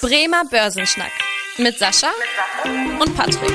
Bremer 0.00 0.44
Börsenschnack 0.48 1.10
mit 1.58 1.76
Sascha 1.76 2.06
und 3.00 3.16
Patrick. 3.16 3.50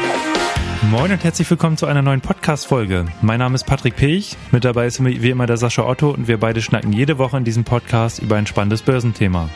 Moin 0.92 1.10
und 1.14 1.24
herzlich 1.24 1.50
willkommen 1.50 1.78
zu 1.78 1.86
einer 1.86 2.02
neuen 2.02 2.20
Podcast-Folge. 2.20 3.06
Mein 3.22 3.40
Name 3.40 3.56
ist 3.56 3.66
Patrick 3.66 3.96
Pech, 3.96 4.36
mit 4.52 4.66
dabei 4.66 4.88
ist 4.88 5.02
wie 5.02 5.30
immer 5.30 5.46
der 5.46 5.56
Sascha 5.56 5.88
Otto 5.88 6.10
und 6.10 6.28
wir 6.28 6.38
beide 6.38 6.62
schnacken 6.62 6.92
jede 6.92 7.18
Woche 7.18 7.38
in 7.38 7.46
diesem 7.46 7.64
Podcast 7.64 8.20
über 8.20 8.36
ein 8.36 8.46
spannendes 8.46 8.82
Börsenthema. 8.82 9.50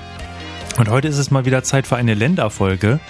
Und 0.77 0.87
heute 0.87 1.09
ist 1.09 1.17
es 1.17 1.29
mal 1.29 1.43
wieder 1.43 1.61
Zeit 1.63 1.87
für 1.87 1.97
eine 1.97 2.13
Länderfolge. 2.13 3.01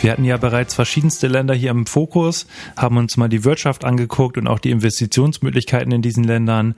Wir 0.00 0.12
hatten 0.12 0.24
ja 0.24 0.38
bereits 0.38 0.74
verschiedenste 0.74 1.26
Länder 1.26 1.52
hier 1.52 1.70
im 1.70 1.84
Fokus, 1.84 2.46
haben 2.76 2.96
uns 2.96 3.18
mal 3.18 3.28
die 3.28 3.44
Wirtschaft 3.44 3.84
angeguckt 3.84 4.38
und 4.38 4.46
auch 4.46 4.58
die 4.58 4.70
Investitionsmöglichkeiten 4.70 5.92
in 5.92 6.00
diesen 6.00 6.24
Ländern. 6.24 6.76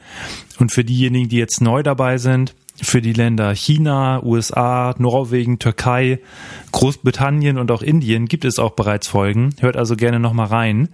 Und 0.59 0.73
für 0.73 0.83
diejenigen, 0.83 1.29
die 1.29 1.37
jetzt 1.37 1.61
neu 1.61 1.85
dabei 1.85 2.19
sind, 2.19 2.55
für 2.83 3.03
die 3.03 3.13
Länder 3.13 3.55
China, 3.55 4.23
USA, 4.23 4.95
Norwegen, 4.99 5.59
Türkei, 5.59 6.21
Großbritannien 6.73 7.59
und 7.59 7.71
auch 7.71 7.83
Indien 7.83 8.27
gibt 8.27 8.45
es 8.45 8.59
auch 8.59 8.73
bereits 8.73 9.09
Folgen. 9.09 9.55
Hört 9.61 9.77
also 9.77 9.97
gerne 9.97 10.21
nochmal 10.21 10.47
rein. 10.47 10.89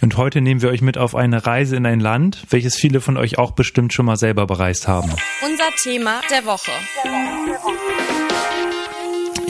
Und 0.00 0.16
heute 0.16 0.40
nehmen 0.40 0.62
wir 0.62 0.70
euch 0.70 0.82
mit 0.82 0.98
auf 0.98 1.14
eine 1.14 1.46
Reise 1.46 1.76
in 1.76 1.86
ein 1.86 2.00
Land, 2.00 2.44
welches 2.50 2.76
viele 2.76 3.00
von 3.00 3.16
euch 3.16 3.38
auch 3.38 3.52
bestimmt 3.52 3.92
schon 3.92 4.06
mal 4.06 4.16
selber 4.16 4.46
bereist 4.46 4.88
haben. 4.88 5.10
Unser 5.44 5.70
Thema 5.82 6.20
der 6.30 6.44
Woche. 6.44 6.72
Der 7.04 7.12
Woche. 7.12 7.89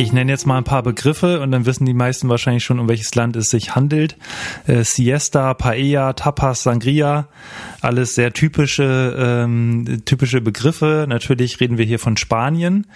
Ich 0.01 0.15
nenne 0.15 0.33
jetzt 0.33 0.47
mal 0.47 0.57
ein 0.57 0.65
paar 0.65 0.83
Begriffe 0.83 1.41
und 1.41 1.51
dann 1.51 1.67
wissen 1.67 1.85
die 1.85 1.93
meisten 1.93 2.31
wahrscheinlich 2.31 2.65
schon, 2.65 2.79
um 2.79 2.89
welches 2.89 3.15
Land 3.15 3.37
es 3.37 3.51
sich 3.51 3.75
handelt. 3.75 4.17
Äh, 4.67 4.83
Siesta, 4.83 5.53
Paella, 5.53 6.15
Tapas, 6.15 6.63
Sangria, 6.63 7.29
alles 7.83 8.15
sehr 8.15 8.33
typische, 8.33 9.15
ähm, 9.19 10.01
typische 10.07 10.41
Begriffe. 10.41 11.05
Natürlich 11.07 11.61
reden 11.61 11.77
wir 11.77 11.85
hier 11.85 11.99
von 11.99 12.17
Spanien 12.17 12.87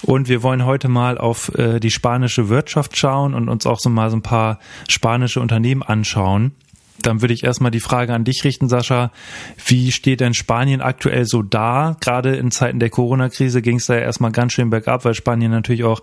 und 0.00 0.30
wir 0.30 0.42
wollen 0.42 0.64
heute 0.64 0.88
mal 0.88 1.18
auf 1.18 1.54
äh, 1.58 1.78
die 1.78 1.90
spanische 1.90 2.48
Wirtschaft 2.48 2.96
schauen 2.96 3.34
und 3.34 3.50
uns 3.50 3.66
auch 3.66 3.78
so 3.78 3.90
mal 3.90 4.08
so 4.08 4.16
ein 4.16 4.22
paar 4.22 4.60
spanische 4.88 5.42
Unternehmen 5.42 5.82
anschauen. 5.82 6.52
Dann 7.02 7.20
würde 7.22 7.34
ich 7.34 7.44
erstmal 7.44 7.70
die 7.70 7.80
Frage 7.80 8.12
an 8.14 8.24
dich 8.24 8.44
richten, 8.44 8.68
Sascha. 8.68 9.12
Wie 9.66 9.92
steht 9.92 10.20
denn 10.20 10.34
Spanien 10.34 10.80
aktuell 10.80 11.24
so 11.24 11.42
da? 11.42 11.96
Gerade 12.00 12.36
in 12.36 12.50
Zeiten 12.50 12.80
der 12.80 12.90
Corona-Krise 12.90 13.62
ging 13.62 13.76
es 13.76 13.86
da 13.86 13.94
ja 13.94 14.00
erstmal 14.00 14.32
ganz 14.32 14.52
schön 14.52 14.70
bergab, 14.70 15.04
weil 15.04 15.14
Spanien 15.14 15.50
natürlich 15.50 15.84
auch 15.84 16.02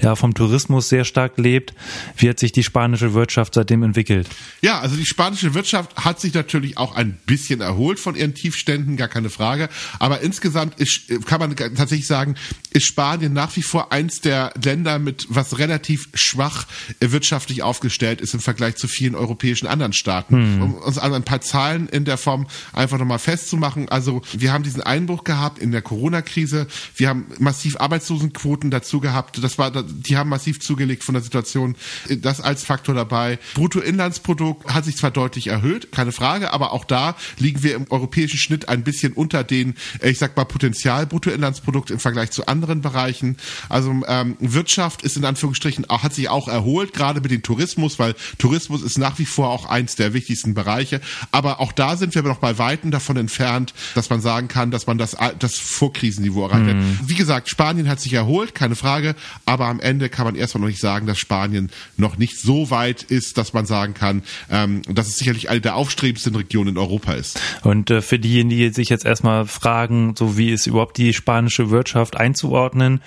ja, 0.00 0.14
vom 0.16 0.34
Tourismus 0.34 0.88
sehr 0.88 1.04
stark 1.04 1.38
lebt. 1.38 1.74
Wie 2.16 2.28
hat 2.28 2.38
sich 2.38 2.52
die 2.52 2.62
spanische 2.62 3.14
Wirtschaft 3.14 3.54
seitdem 3.54 3.82
entwickelt? 3.82 4.28
Ja, 4.60 4.80
also 4.80 4.96
die 4.96 5.06
spanische 5.06 5.54
Wirtschaft 5.54 5.96
hat 5.96 6.20
sich 6.20 6.34
natürlich 6.34 6.78
auch 6.78 6.94
ein 6.94 7.18
bisschen 7.26 7.60
erholt 7.60 7.98
von 7.98 8.14
ihren 8.14 8.34
Tiefständen, 8.34 8.96
gar 8.96 9.08
keine 9.08 9.30
Frage. 9.30 9.68
Aber 9.98 10.20
insgesamt 10.20 10.78
ist, 10.80 11.26
kann 11.26 11.40
man 11.40 11.56
tatsächlich 11.56 12.06
sagen, 12.06 12.34
ist 12.70 12.86
Spanien 12.86 13.32
nach 13.32 13.54
wie 13.56 13.62
vor 13.62 13.92
eins 13.92 14.20
der 14.20 14.52
Länder 14.62 14.98
mit 14.98 15.26
was 15.28 15.58
relativ 15.58 16.08
schwach 16.14 16.66
wirtschaftlich 17.00 17.62
aufgestellt 17.62 18.20
ist 18.20 18.34
im 18.34 18.40
Vergleich 18.40 18.76
zu 18.76 18.88
vielen 18.88 19.14
europäischen 19.14 19.66
anderen 19.66 19.92
Staaten 19.92 20.33
hm. 20.34 20.62
um 20.62 20.74
uns 20.74 20.98
an 20.98 21.14
ein 21.14 21.24
paar 21.24 21.40
Zahlen 21.40 21.88
in 21.88 22.04
der 22.04 22.18
Form 22.18 22.46
einfach 22.72 22.98
nochmal 22.98 23.18
festzumachen. 23.18 23.88
Also 23.88 24.22
wir 24.32 24.52
haben 24.52 24.64
diesen 24.64 24.82
Einbruch 24.82 25.24
gehabt 25.24 25.58
in 25.58 25.72
der 25.72 25.82
Corona-Krise. 25.82 26.66
Wir 26.96 27.08
haben 27.08 27.26
massiv 27.38 27.80
Arbeitslosenquoten 27.80 28.70
dazu 28.70 29.00
gehabt. 29.00 29.42
Das 29.42 29.58
war, 29.58 29.70
die 29.70 30.16
haben 30.16 30.30
massiv 30.30 30.60
zugelegt 30.60 31.04
von 31.04 31.14
der 31.14 31.22
Situation. 31.22 31.76
Das 32.08 32.40
als 32.40 32.64
Faktor 32.64 32.94
dabei. 32.94 33.38
Bruttoinlandsprodukt 33.54 34.72
hat 34.72 34.84
sich 34.84 34.96
zwar 34.96 35.10
deutlich 35.10 35.48
erhöht, 35.48 35.92
keine 35.92 36.12
Frage, 36.12 36.52
aber 36.52 36.72
auch 36.72 36.84
da 36.84 37.16
liegen 37.38 37.62
wir 37.62 37.74
im 37.74 37.86
europäischen 37.90 38.38
Schnitt 38.38 38.68
ein 38.68 38.84
bisschen 38.84 39.12
unter 39.12 39.44
den, 39.44 39.74
ich 40.02 40.18
sag 40.18 40.36
mal, 40.36 40.44
Potenzial 40.44 41.06
Bruttoinlandsprodukt 41.06 41.90
im 41.90 41.98
Vergleich 41.98 42.30
zu 42.30 42.46
anderen 42.46 42.80
Bereichen. 42.80 43.36
Also 43.68 43.94
ähm, 44.06 44.36
Wirtschaft 44.40 45.02
ist 45.02 45.16
in 45.16 45.24
Anführungsstrichen 45.24 45.88
auch, 45.90 46.02
hat 46.02 46.14
sich 46.14 46.28
auch 46.28 46.48
erholt, 46.48 46.92
gerade 46.92 47.20
mit 47.20 47.30
dem 47.30 47.42
Tourismus, 47.42 47.98
weil 47.98 48.14
Tourismus 48.38 48.82
ist 48.82 48.98
nach 48.98 49.18
wie 49.18 49.26
vor 49.26 49.50
auch 49.50 49.66
eins 49.66 49.96
der 49.96 50.13
wichtigsten 50.14 50.54
Bereiche. 50.54 51.00
Aber 51.30 51.60
auch 51.60 51.72
da 51.72 51.96
sind 51.96 52.14
wir 52.14 52.22
noch 52.22 52.38
bei 52.38 52.58
Weitem 52.58 52.90
davon 52.90 53.16
entfernt, 53.16 53.74
dass 53.94 54.10
man 54.10 54.20
sagen 54.20 54.48
kann, 54.48 54.70
dass 54.70 54.86
man 54.86 54.98
das, 54.98 55.16
das 55.38 55.58
Vorkrisenniveau 55.58 56.46
erreicht 56.46 56.68
hat. 56.68 56.76
Mhm. 56.76 57.00
Wie 57.06 57.14
gesagt, 57.14 57.48
Spanien 57.48 57.88
hat 57.88 58.00
sich 58.00 58.12
erholt, 58.12 58.54
keine 58.54 58.76
Frage. 58.76 59.14
Aber 59.44 59.66
am 59.66 59.80
Ende 59.80 60.08
kann 60.08 60.24
man 60.24 60.34
erstmal 60.34 60.62
noch 60.62 60.68
nicht 60.68 60.80
sagen, 60.80 61.06
dass 61.06 61.18
Spanien 61.18 61.70
noch 61.96 62.16
nicht 62.16 62.38
so 62.38 62.70
weit 62.70 63.02
ist, 63.02 63.38
dass 63.38 63.52
man 63.52 63.66
sagen 63.66 63.94
kann, 63.94 64.22
ähm, 64.50 64.82
dass 64.88 65.08
es 65.08 65.18
sicherlich 65.18 65.50
eine 65.50 65.60
der 65.60 65.76
aufstrebendsten 65.76 66.34
Regionen 66.34 66.70
in 66.70 66.78
Europa 66.78 67.12
ist. 67.12 67.40
Und 67.62 67.90
äh, 67.90 68.00
für 68.00 68.18
diejenigen, 68.18 68.58
die 68.58 68.74
sich 68.74 68.88
jetzt 68.88 69.04
erstmal 69.04 69.46
fragen, 69.46 70.14
so 70.16 70.36
wie 70.36 70.50
ist 70.50 70.66
überhaupt 70.66 70.96
die 70.98 71.12
spanische 71.12 71.70
Wirtschaft 71.70 72.16
einzuordnen, 72.16 73.00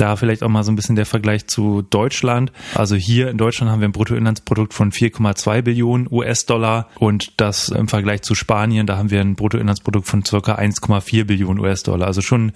da 0.00 0.16
vielleicht 0.16 0.42
auch 0.42 0.48
mal 0.48 0.64
so 0.64 0.72
ein 0.72 0.76
bisschen 0.76 0.96
der 0.96 1.06
Vergleich 1.06 1.46
zu 1.46 1.82
Deutschland. 1.82 2.52
Also 2.74 2.96
hier 2.96 3.28
in 3.30 3.36
Deutschland 3.36 3.70
haben 3.70 3.80
wir 3.80 3.88
ein 3.88 3.92
Bruttoinlandsprodukt 3.92 4.74
von 4.74 4.92
4,2 4.92 5.62
Billionen 5.62 6.08
US-Dollar 6.10 6.88
und 6.98 7.32
das 7.36 7.68
im 7.68 7.88
Vergleich 7.88 8.22
zu 8.22 8.34
Spanien, 8.34 8.86
da 8.86 8.96
haben 8.96 9.10
wir 9.10 9.20
ein 9.20 9.34
Bruttoinlandsprodukt 9.34 10.06
von 10.06 10.24
circa 10.24 10.56
1,4 10.56 11.24
Billionen 11.24 11.60
US-Dollar. 11.60 12.06
Also 12.06 12.22
schon 12.22 12.52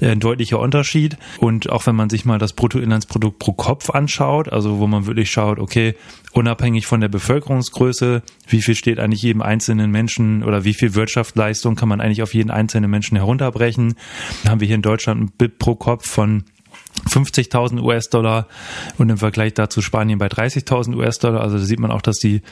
äh, 0.00 0.10
ein 0.10 0.20
deutlicher 0.20 0.58
Unterschied. 0.58 1.16
Und 1.38 1.70
auch 1.70 1.86
wenn 1.86 1.96
man 1.96 2.10
sich 2.10 2.24
mal 2.24 2.38
das 2.38 2.52
Bruttoinlandsprodukt 2.52 3.38
pro 3.38 3.52
Kopf 3.52 3.90
anschaut, 3.90 4.48
also 4.48 4.78
wo 4.78 4.86
man 4.86 5.06
wirklich 5.06 5.30
schaut, 5.30 5.58
okay, 5.58 5.94
unabhängig 6.32 6.86
von 6.86 7.00
der 7.00 7.08
Bevölkerungsgröße, 7.08 8.22
wie 8.48 8.62
viel 8.62 8.74
steht 8.74 8.98
eigentlich 8.98 9.22
jedem 9.22 9.42
einzelnen 9.42 9.90
Menschen 9.90 10.42
oder 10.42 10.64
wie 10.64 10.74
viel 10.74 10.94
Wirtschaftsleistung 10.94 11.76
kann 11.76 11.88
man 11.88 12.00
eigentlich 12.00 12.22
auf 12.22 12.34
jeden 12.34 12.50
einzelnen 12.50 12.90
Menschen 12.90 13.16
herunterbrechen, 13.16 13.94
haben 14.46 14.60
wir 14.60 14.66
hier 14.66 14.76
in 14.76 14.82
Deutschland 14.82 15.20
ein 15.20 15.32
BIP 15.36 15.58
pro 15.58 15.74
Kopf 15.74 16.08
von 16.08 16.44
50.000 17.08 17.80
US-Dollar 17.82 18.46
und 18.98 19.10
im 19.10 19.18
Vergleich 19.18 19.54
dazu 19.54 19.82
Spanien 19.82 20.18
bei 20.18 20.26
30.000 20.26 20.96
US-Dollar. 20.96 21.40
Also 21.40 21.58
da 21.58 21.64
sieht 21.64 21.80
man 21.80 21.90
auch, 21.90 22.02
dass 22.02 22.16
die, 22.16 22.42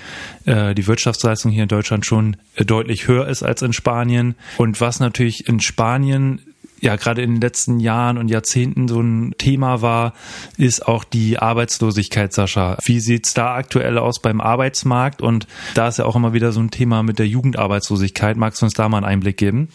äh, 0.45 0.75
die 0.75 0.87
Wirtschaftsleistung 0.87 1.51
hier 1.51 1.65
in 1.65 1.69
Deutschland 1.69 2.07
schon 2.07 2.37
äh, 2.57 2.65
deutlich 2.65 3.09
höher 3.09 3.27
ist 3.27 3.43
als 3.43 3.63
in 3.63 3.73
Spanien. 3.73 4.35
Und 4.59 4.81
was 4.81 5.01
natürlich 5.01 5.49
in 5.49 5.61
Spanien 5.61 6.41
ja 6.85 6.97
gerade 6.97 7.23
in 7.23 7.33
den 7.33 7.41
letzten 7.41 7.81
Jahren 7.81 8.19
und 8.19 8.29
Jahrzehnten 8.29 8.87
so 8.87 9.01
ein 9.01 9.35
Thema 9.39 9.83
war, 9.83 10.15
ist 10.57 10.87
auch 10.87 11.03
die 11.03 11.39
Arbeitslosigkeit, 11.39 12.33
Sascha. 12.33 12.79
Wie 12.85 13.01
sieht's 13.01 13.35
da 13.35 13.55
aktuell 13.55 13.99
aus 13.99 14.21
beim 14.21 14.41
Arbeitsmarkt? 14.41 15.23
Und 15.23 15.47
da 15.75 15.89
ist 15.89 15.99
ja 15.99 16.05
auch 16.05 16.15
immer 16.15 16.33
wieder 16.33 16.53
so 16.53 16.61
ein 16.61 16.71
Thema 16.71 17.03
mit 17.03 17.19
der 17.19 17.27
Jugendarbeitslosigkeit. 17.27 18.37
Magst 18.37 18.61
du 18.61 18.67
uns 18.67 18.75
da 18.75 18.89
mal 18.89 18.99
einen 18.99 19.07
Einblick 19.07 19.37
geben? 19.37 19.69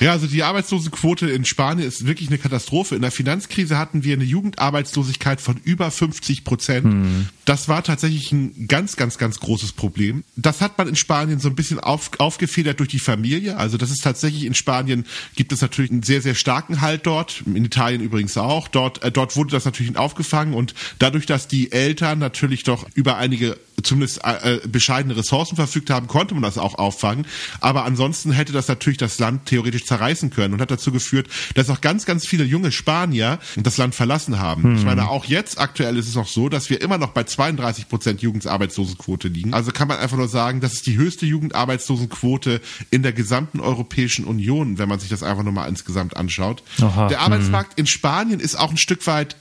Ja, 0.00 0.12
also 0.12 0.26
die 0.26 0.42
Arbeitslosenquote 0.42 1.30
in 1.30 1.44
Spanien 1.44 1.86
ist 1.86 2.06
wirklich 2.06 2.28
eine 2.28 2.38
Katastrophe. 2.38 2.96
In 2.96 3.02
der 3.02 3.10
Finanzkrise 3.10 3.78
hatten 3.78 4.04
wir 4.04 4.14
eine 4.14 4.24
Jugendarbeitslosigkeit 4.24 5.40
von 5.40 5.56
über 5.64 5.90
50 5.90 6.44
Prozent. 6.44 6.84
Hm. 6.84 7.28
Das 7.44 7.68
war 7.68 7.84
tatsächlich 7.84 8.32
ein 8.32 8.66
ganz, 8.66 8.96
ganz, 8.96 9.18
ganz 9.18 9.38
großes 9.38 9.72
Problem. 9.72 10.24
Das 10.34 10.60
hat 10.60 10.78
man 10.78 10.88
in 10.88 10.96
Spanien 10.96 11.38
so 11.38 11.48
ein 11.48 11.54
bisschen 11.54 11.78
auf, 11.78 12.10
aufgefedert 12.18 12.80
durch 12.80 12.88
die 12.88 12.98
Familie. 12.98 13.56
Also 13.56 13.78
das 13.78 13.90
ist 13.90 14.02
tatsächlich 14.02 14.44
in 14.44 14.54
Spanien 14.54 15.06
gibt 15.36 15.52
es 15.52 15.60
natürlich 15.60 15.92
einen 15.92 16.02
sehr, 16.02 16.20
sehr 16.20 16.34
starken 16.34 16.55
starken 16.56 16.80
Halt 16.80 17.06
dort, 17.06 17.42
in 17.44 17.66
Italien 17.66 18.00
übrigens 18.00 18.38
auch. 18.38 18.68
Dort, 18.68 19.02
äh, 19.02 19.12
dort 19.12 19.36
wurde 19.36 19.50
das 19.50 19.66
natürlich 19.66 19.94
aufgefangen 19.98 20.54
und 20.54 20.74
dadurch, 20.98 21.26
dass 21.26 21.48
die 21.48 21.70
Eltern 21.70 22.18
natürlich 22.18 22.62
doch 22.62 22.86
über 22.94 23.18
einige 23.18 23.58
zumindest 23.82 24.24
äh, 24.24 24.54
äh, 24.54 24.60
bescheidene 24.66 25.16
Ressourcen 25.16 25.56
verfügt 25.56 25.90
haben, 25.90 26.06
konnte 26.06 26.34
man 26.34 26.42
das 26.42 26.56
auch 26.56 26.76
auffangen. 26.76 27.26
Aber 27.60 27.84
ansonsten 27.84 28.32
hätte 28.32 28.52
das 28.52 28.68
natürlich 28.68 28.96
das 28.96 29.18
Land 29.18 29.46
theoretisch 29.46 29.84
zerreißen 29.84 30.30
können 30.30 30.54
und 30.54 30.60
hat 30.60 30.70
dazu 30.70 30.92
geführt, 30.92 31.28
dass 31.54 31.68
auch 31.70 31.80
ganz, 31.80 32.06
ganz 32.06 32.26
viele 32.26 32.44
junge 32.44 32.72
Spanier 32.72 33.38
das 33.56 33.76
Land 33.76 33.94
verlassen 33.94 34.38
haben. 34.38 34.62
Hm. 34.62 34.76
Ich 34.76 34.84
meine, 34.84 35.08
auch 35.08 35.26
jetzt 35.26 35.60
aktuell 35.60 35.96
ist 35.96 36.08
es 36.08 36.14
noch 36.14 36.26
so, 36.26 36.48
dass 36.48 36.70
wir 36.70 36.80
immer 36.80 36.98
noch 36.98 37.10
bei 37.10 37.24
32 37.24 37.88
Prozent 37.88 38.22
Jugendarbeitslosenquote 38.22 39.28
liegen. 39.28 39.54
Also 39.54 39.72
kann 39.72 39.88
man 39.88 39.98
einfach 39.98 40.16
nur 40.16 40.28
sagen, 40.28 40.60
das 40.60 40.74
ist 40.74 40.86
die 40.86 40.96
höchste 40.96 41.26
Jugendarbeitslosenquote 41.26 42.60
in 42.90 43.02
der 43.02 43.12
gesamten 43.12 43.60
Europäischen 43.60 44.24
Union, 44.24 44.78
wenn 44.78 44.88
man 44.88 44.98
sich 44.98 45.10
das 45.10 45.22
einfach 45.22 45.42
nur 45.42 45.52
mal 45.52 45.68
insgesamt 45.68 46.16
anschaut 46.16 46.35
anschaut. 46.36 46.62
Aha, 46.80 47.08
der 47.08 47.20
Arbeitsmarkt 47.20 47.70
mh. 47.70 47.74
in 47.76 47.86
Spanien 47.86 48.40
ist 48.40 48.56
auch 48.56 48.70
ein 48.70 48.76
Stück 48.76 49.06
weit 49.06 49.36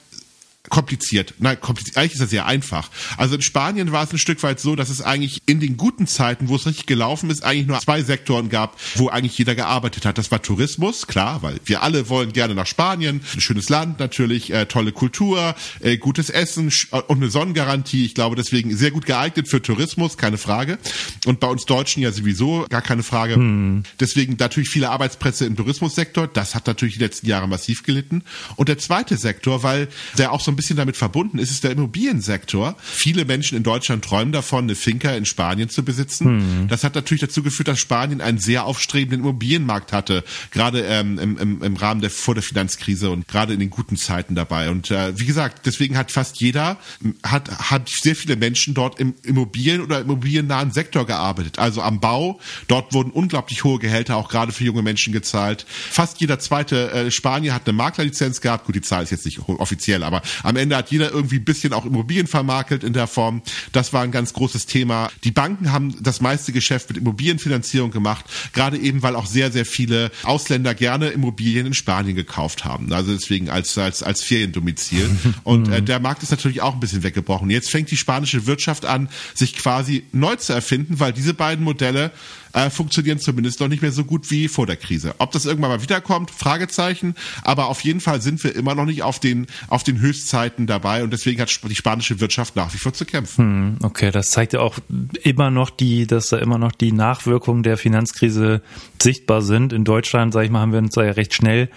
kompliziert. 0.69 1.33
Nein, 1.39 1.59
kompliziert. 1.59 1.97
Eigentlich 1.97 2.13
ist 2.13 2.21
das 2.21 2.29
sehr 2.29 2.45
einfach. 2.45 2.89
Also 3.17 3.35
in 3.35 3.41
Spanien 3.41 3.91
war 3.91 4.03
es 4.03 4.11
ein 4.11 4.17
Stück 4.17 4.41
weit 4.43 4.59
so, 4.59 4.75
dass 4.75 4.89
es 4.89 5.01
eigentlich 5.01 5.41
in 5.45 5.59
den 5.59 5.77
guten 5.77 6.07
Zeiten, 6.07 6.47
wo 6.47 6.55
es 6.55 6.65
richtig 6.65 6.85
gelaufen 6.85 7.29
ist, 7.29 7.43
eigentlich 7.43 7.67
nur 7.67 7.79
zwei 7.79 8.01
Sektoren 8.03 8.49
gab, 8.49 8.77
wo 8.95 9.09
eigentlich 9.09 9.37
jeder 9.37 9.55
gearbeitet 9.55 10.05
hat. 10.05 10.17
Das 10.17 10.31
war 10.31 10.41
Tourismus, 10.41 11.07
klar, 11.07 11.41
weil 11.41 11.59
wir 11.65 11.83
alle 11.83 12.09
wollen 12.09 12.33
gerne 12.33 12.55
nach 12.55 12.67
Spanien. 12.67 13.21
Ein 13.33 13.41
schönes 13.41 13.69
Land 13.69 13.99
natürlich, 13.99 14.51
äh, 14.51 14.65
tolle 14.65 14.91
Kultur, 14.91 15.55
äh, 15.81 15.97
gutes 15.97 16.29
Essen 16.29 16.71
äh, 16.91 17.01
und 17.01 17.17
eine 17.17 17.29
Sonnengarantie. 17.29 18.05
Ich 18.05 18.15
glaube 18.15 18.35
deswegen 18.35 18.75
sehr 18.75 18.91
gut 18.91 19.05
geeignet 19.05 19.47
für 19.47 19.61
Tourismus, 19.61 20.17
keine 20.17 20.37
Frage. 20.37 20.77
Und 21.25 21.39
bei 21.39 21.47
uns 21.47 21.65
Deutschen 21.65 22.01
ja 22.01 22.11
sowieso, 22.11 22.65
gar 22.69 22.81
keine 22.81 23.03
Frage. 23.03 23.35
Hm. 23.35 23.83
Deswegen 23.99 24.35
natürlich 24.39 24.69
viele 24.69 24.89
Arbeitsplätze 24.89 25.45
im 25.45 25.55
Tourismussektor. 25.55 26.27
Das 26.27 26.55
hat 26.55 26.67
natürlich 26.67 26.95
die 26.95 27.03
letzten 27.03 27.27
Jahre 27.27 27.47
massiv 27.47 27.83
gelitten. 27.83 28.23
Und 28.55 28.69
der 28.69 28.77
zweite 28.77 29.17
Sektor, 29.17 29.63
weil 29.63 29.87
der 30.17 30.31
auch 30.31 30.41
so 30.41 30.54
ein 30.55 30.57
bisschen 30.57 30.77
damit 30.77 30.97
verbunden 30.97 31.37
ist, 31.37 31.51
ist 31.51 31.63
der 31.63 31.71
Immobiliensektor. 31.71 32.75
Viele 32.81 33.25
Menschen 33.25 33.57
in 33.57 33.63
Deutschland 33.63 34.03
träumen 34.03 34.31
davon, 34.31 34.65
eine 34.65 34.75
Finca 34.75 35.11
in 35.11 35.25
Spanien 35.25 35.69
zu 35.69 35.83
besitzen. 35.83 36.25
Hm. 36.25 36.67
Das 36.67 36.83
hat 36.83 36.95
natürlich 36.95 37.21
dazu 37.21 37.43
geführt, 37.43 37.67
dass 37.67 37.79
Spanien 37.79 38.21
einen 38.21 38.39
sehr 38.39 38.65
aufstrebenden 38.65 39.21
Immobilienmarkt 39.21 39.93
hatte, 39.93 40.23
gerade 40.51 40.81
ähm, 40.81 41.19
im, 41.19 41.37
im, 41.37 41.63
im 41.63 41.75
Rahmen 41.75 42.01
der 42.01 42.09
vor 42.09 42.33
der 42.33 42.43
Finanzkrise 42.43 43.09
und 43.11 43.27
gerade 43.27 43.53
in 43.53 43.59
den 43.59 43.69
guten 43.69 43.97
Zeiten 43.97 44.35
dabei. 44.35 44.69
Und 44.69 44.91
äh, 44.91 45.17
wie 45.19 45.25
gesagt, 45.25 45.65
deswegen 45.65 45.97
hat 45.97 46.11
fast 46.11 46.37
jeder, 46.37 46.77
hat, 47.23 47.49
hat 47.71 47.89
sehr 47.89 48.15
viele 48.15 48.35
Menschen 48.35 48.73
dort 48.73 48.99
im 48.99 49.13
Immobilien- 49.23 49.81
oder 49.81 49.99
immobiliennahen 49.99 50.71
Sektor 50.71 51.05
gearbeitet. 51.05 51.59
Also 51.59 51.81
am 51.81 51.99
Bau, 51.99 52.39
dort 52.67 52.93
wurden 52.93 53.11
unglaublich 53.11 53.63
hohe 53.63 53.79
Gehälter 53.79 54.17
auch 54.17 54.29
gerade 54.29 54.51
für 54.51 54.63
junge 54.63 54.81
Menschen 54.81 55.13
gezahlt. 55.13 55.65
Fast 55.67 56.21
jeder 56.21 56.39
zweite 56.39 56.91
äh, 56.91 57.11
Spanier 57.11 57.53
hat 57.53 57.67
eine 57.67 57.73
Maklerlizenz 57.73 58.41
gehabt. 58.41 58.65
Gut, 58.65 58.75
die 58.75 58.81
Zahl 58.81 59.03
ist 59.03 59.11
jetzt 59.11 59.25
nicht 59.25 59.39
offiziell, 59.47 60.03
aber 60.03 60.21
am 60.45 60.55
Ende 60.55 60.77
hat 60.77 60.91
jeder 60.91 61.11
irgendwie 61.11 61.37
ein 61.37 61.45
bisschen 61.45 61.73
auch 61.73 61.85
Immobilien 61.85 62.27
vermakelt 62.27 62.83
in 62.83 62.93
der 62.93 63.07
Form. 63.07 63.41
Das 63.71 63.93
war 63.93 64.03
ein 64.03 64.11
ganz 64.11 64.33
großes 64.33 64.65
Thema. 64.65 65.09
Die 65.23 65.31
Banken 65.31 65.71
haben 65.71 65.95
das 66.01 66.21
meiste 66.21 66.51
Geschäft 66.51 66.89
mit 66.89 66.97
Immobilienfinanzierung 66.97 67.91
gemacht, 67.91 68.25
gerade 68.53 68.77
eben, 68.77 69.01
weil 69.03 69.15
auch 69.15 69.25
sehr, 69.25 69.51
sehr 69.51 69.65
viele 69.65 70.11
Ausländer 70.23 70.75
gerne 70.75 71.09
Immobilien 71.09 71.65
in 71.65 71.73
Spanien 71.73 72.15
gekauft 72.15 72.65
haben. 72.65 72.91
Also 72.93 73.13
deswegen 73.13 73.49
als, 73.49 73.77
als, 73.77 74.03
als 74.03 74.23
Feriendomizil. 74.23 75.09
Und 75.43 75.67
äh, 75.69 75.81
der 75.81 75.99
Markt 75.99 76.23
ist 76.23 76.31
natürlich 76.31 76.61
auch 76.61 76.73
ein 76.73 76.79
bisschen 76.79 77.03
weggebrochen. 77.03 77.49
Jetzt 77.49 77.69
fängt 77.69 77.91
die 77.91 77.97
spanische 77.97 78.45
Wirtschaft 78.45 78.85
an, 78.85 79.09
sich 79.33 79.55
quasi 79.55 80.03
neu 80.11 80.35
zu 80.35 80.53
erfinden, 80.53 80.99
weil 80.99 81.13
diese 81.13 81.33
beiden 81.33 81.63
Modelle 81.63 82.11
äh, 82.55 82.69
funktionieren 82.69 83.19
zumindest 83.19 83.59
noch 83.59 83.67
nicht 83.67 83.81
mehr 83.81 83.91
so 83.91 84.05
gut 84.05 84.31
wie 84.31 84.47
vor 84.47 84.65
der 84.65 84.77
Krise. 84.77 85.13
Ob 85.17 85.31
das 85.31 85.45
irgendwann 85.45 85.71
mal 85.71 85.81
wiederkommt, 85.81 86.31
Fragezeichen. 86.31 87.15
Aber 87.43 87.67
auf 87.67 87.81
jeden 87.81 87.99
Fall 87.99 88.21
sind 88.21 88.43
wir 88.43 88.55
immer 88.55 88.75
noch 88.75 88.85
nicht 88.85 89.03
auf 89.03 89.19
den, 89.19 89.47
auf 89.67 89.83
den 89.83 89.99
Höchstzeiten 89.99 90.65
dabei 90.65 91.03
und 91.03 91.11
deswegen 91.11 91.41
hat 91.41 91.59
die 91.69 91.75
spanische 91.75 92.19
Wirtschaft 92.21 92.55
nach 92.55 92.73
wie 92.73 92.77
vor 92.77 92.93
zu 92.93 93.05
kämpfen. 93.05 93.45
Hm, 93.45 93.77
okay, 93.83 94.09
das 94.09 94.29
zeigt 94.29 94.53
ja 94.53 94.61
auch 94.61 94.77
immer 95.21 95.51
noch 95.51 95.69
die, 95.69 96.07
dass 96.07 96.29
da 96.29 96.37
immer 96.37 96.57
noch 96.57 96.71
die 96.71 96.93
Nachwirkungen 96.93 97.61
der 97.61 97.77
Finanzkrise 97.77 98.61
sichtbar 99.01 99.41
sind. 99.41 99.73
In 99.73 99.83
Deutschland, 99.83 100.33
sage 100.33 100.45
ich 100.45 100.51
mal, 100.51 100.61
haben 100.61 100.71
wir 100.71 100.79
uns 100.79 100.95
da 100.95 101.03
ja 101.03 101.11
recht 101.11 101.33
schnell 101.33 101.69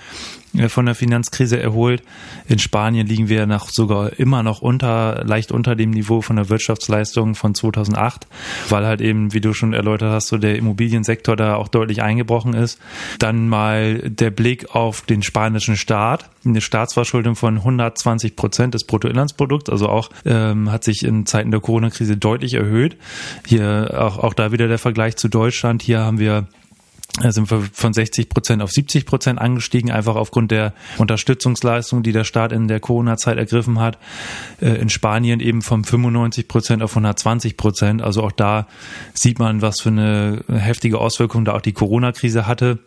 von 0.69 0.87
der 0.87 0.95
Finanzkrise 0.95 1.61
erholt. 1.61 2.03
In 2.49 2.59
Spanien 2.59 3.07
liegen 3.07 3.29
wir 3.29 3.47
noch 3.47 3.69
sogar 3.71 4.19
immer 4.19 4.43
noch 4.43 4.61
unter, 4.61 5.25
leicht 5.25 5.53
unter 5.53 5.77
dem 5.77 5.91
Niveau 5.91 6.21
von 6.21 6.37
der 6.37 6.49
Wirtschaftsleistung 6.49 7.35
von 7.35 7.55
2008, 7.55 8.27
weil 8.69 8.87
halt 8.87 9.01
eben, 9.01 9.33
wie 9.33 9.41
du 9.41 9.53
schon 9.53 9.73
erläutert 9.73 10.11
hast, 10.11 10.29
so 10.29 10.39
der 10.39 10.57
Immobiliensektor 10.57 11.37
da 11.37 11.55
auch 11.57 11.69
deutlich 11.69 12.03
eingebrochen 12.03 12.55
ist. 12.55 12.81
Dann 13.19 13.49
mal 13.49 13.99
der 13.99 14.31
Blick 14.31 14.75
auf 14.75 15.03
den 15.03 15.23
spanischen 15.23 15.77
Staat. 15.77 16.31
Eine 16.45 16.61
Staatsverschuldung 16.61 17.37
von 17.37 17.59
120 17.59 18.37
Prozent 18.37 18.75
des 18.75 18.85
Bruttoinlandsprodukts, 18.85 19.71
also 19.71 19.89
auch 19.89 20.11
ähm, 20.25 20.73
hat 20.73 20.85
sich 20.85 21.05
in 21.05 21.27
Zeiten 21.27 21.51
der 21.51 21.61
Corona-Krise 21.61 22.17
deutlich 22.17 22.55
erhöht. 22.55 22.97
Hier 23.47 23.95
auch, 23.99 24.19
auch 24.19 24.35
da 24.35 24.51
wieder 24.53 24.69
der 24.69 24.79
Vergleich 24.79 25.17
zu 25.17 25.29
Deutschland. 25.29 25.83
Hier 25.83 26.01
haben 26.01 26.19
wir 26.19 26.47
sind 27.23 27.51
wir 27.51 27.63
von 27.73 27.93
60 27.93 28.29
Prozent 28.29 28.63
auf 28.63 28.71
70 28.71 29.07
Prozent 29.07 29.41
angestiegen, 29.41 29.91
einfach 29.91 30.17
aufgrund 30.17 30.51
der 30.51 30.75
Unterstützungsleistung, 30.99 32.03
die 32.03 32.13
der 32.13 32.25
Staat 32.25 32.53
in 32.53 32.69
der 32.69 32.81
Corona-Zeit 32.81 33.39
ergriffen 33.39 33.81
hat. 33.81 33.99
Äh, 34.61 34.75
in 34.81 34.89
Spanien 34.89 35.41
eben 35.41 35.63
von 35.63 35.85
95 35.85 36.49
Prozent 36.49 36.83
auf 36.83 36.93
120 36.93 37.57
Prozent. 37.57 38.03
Also 38.03 38.23
auch 38.23 38.33
da 38.33 38.67
sieht 39.15 39.39
man, 39.39 39.63
was 39.63 39.81
für 39.81 39.91
eine 39.91 40.45
heftige 40.49 40.99
Auswirkung 40.99 41.45
da 41.45 41.55
auch 41.55 41.61
die 41.61 41.73
Corona-Krise 41.73 42.47
hatte. 42.47 42.79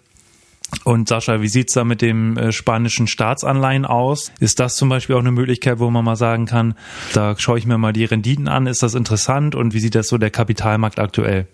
Und 0.84 1.10
Sascha, 1.10 1.42
wie 1.42 1.48
sieht's 1.48 1.74
da 1.74 1.84
mit 1.84 2.02
dem 2.02 2.38
äh, 2.38 2.52
spanischen 2.52 3.08
Staatsanleihen 3.08 3.86
aus? 3.86 4.32
Ist 4.40 4.60
das 4.60 4.76
zum 4.78 4.90
Beispiel 4.90 5.16
auch 5.16 5.20
eine 5.20 5.32
Möglichkeit, 5.32 5.80
wo 5.80 5.90
man 5.90 6.04
mal 6.04 6.16
sagen 6.16 6.46
kann, 6.46 6.76
da 7.14 7.36
schaue 7.38 7.60
ich 7.60 7.66
mir 7.66 7.78
mal 7.78 7.94
die 7.94 8.06
Renditen 8.06 8.48
an, 8.48 8.68
ist 8.68 8.82
das 8.82 8.96
interessant 8.96 9.54
und 9.54 9.74
wie 9.74 9.80
sieht 9.80 9.96
das 9.96 10.08
so 10.08 10.18
der 10.18 10.32
Kapitalmarkt 10.32 10.98
aktuell? 11.00 11.48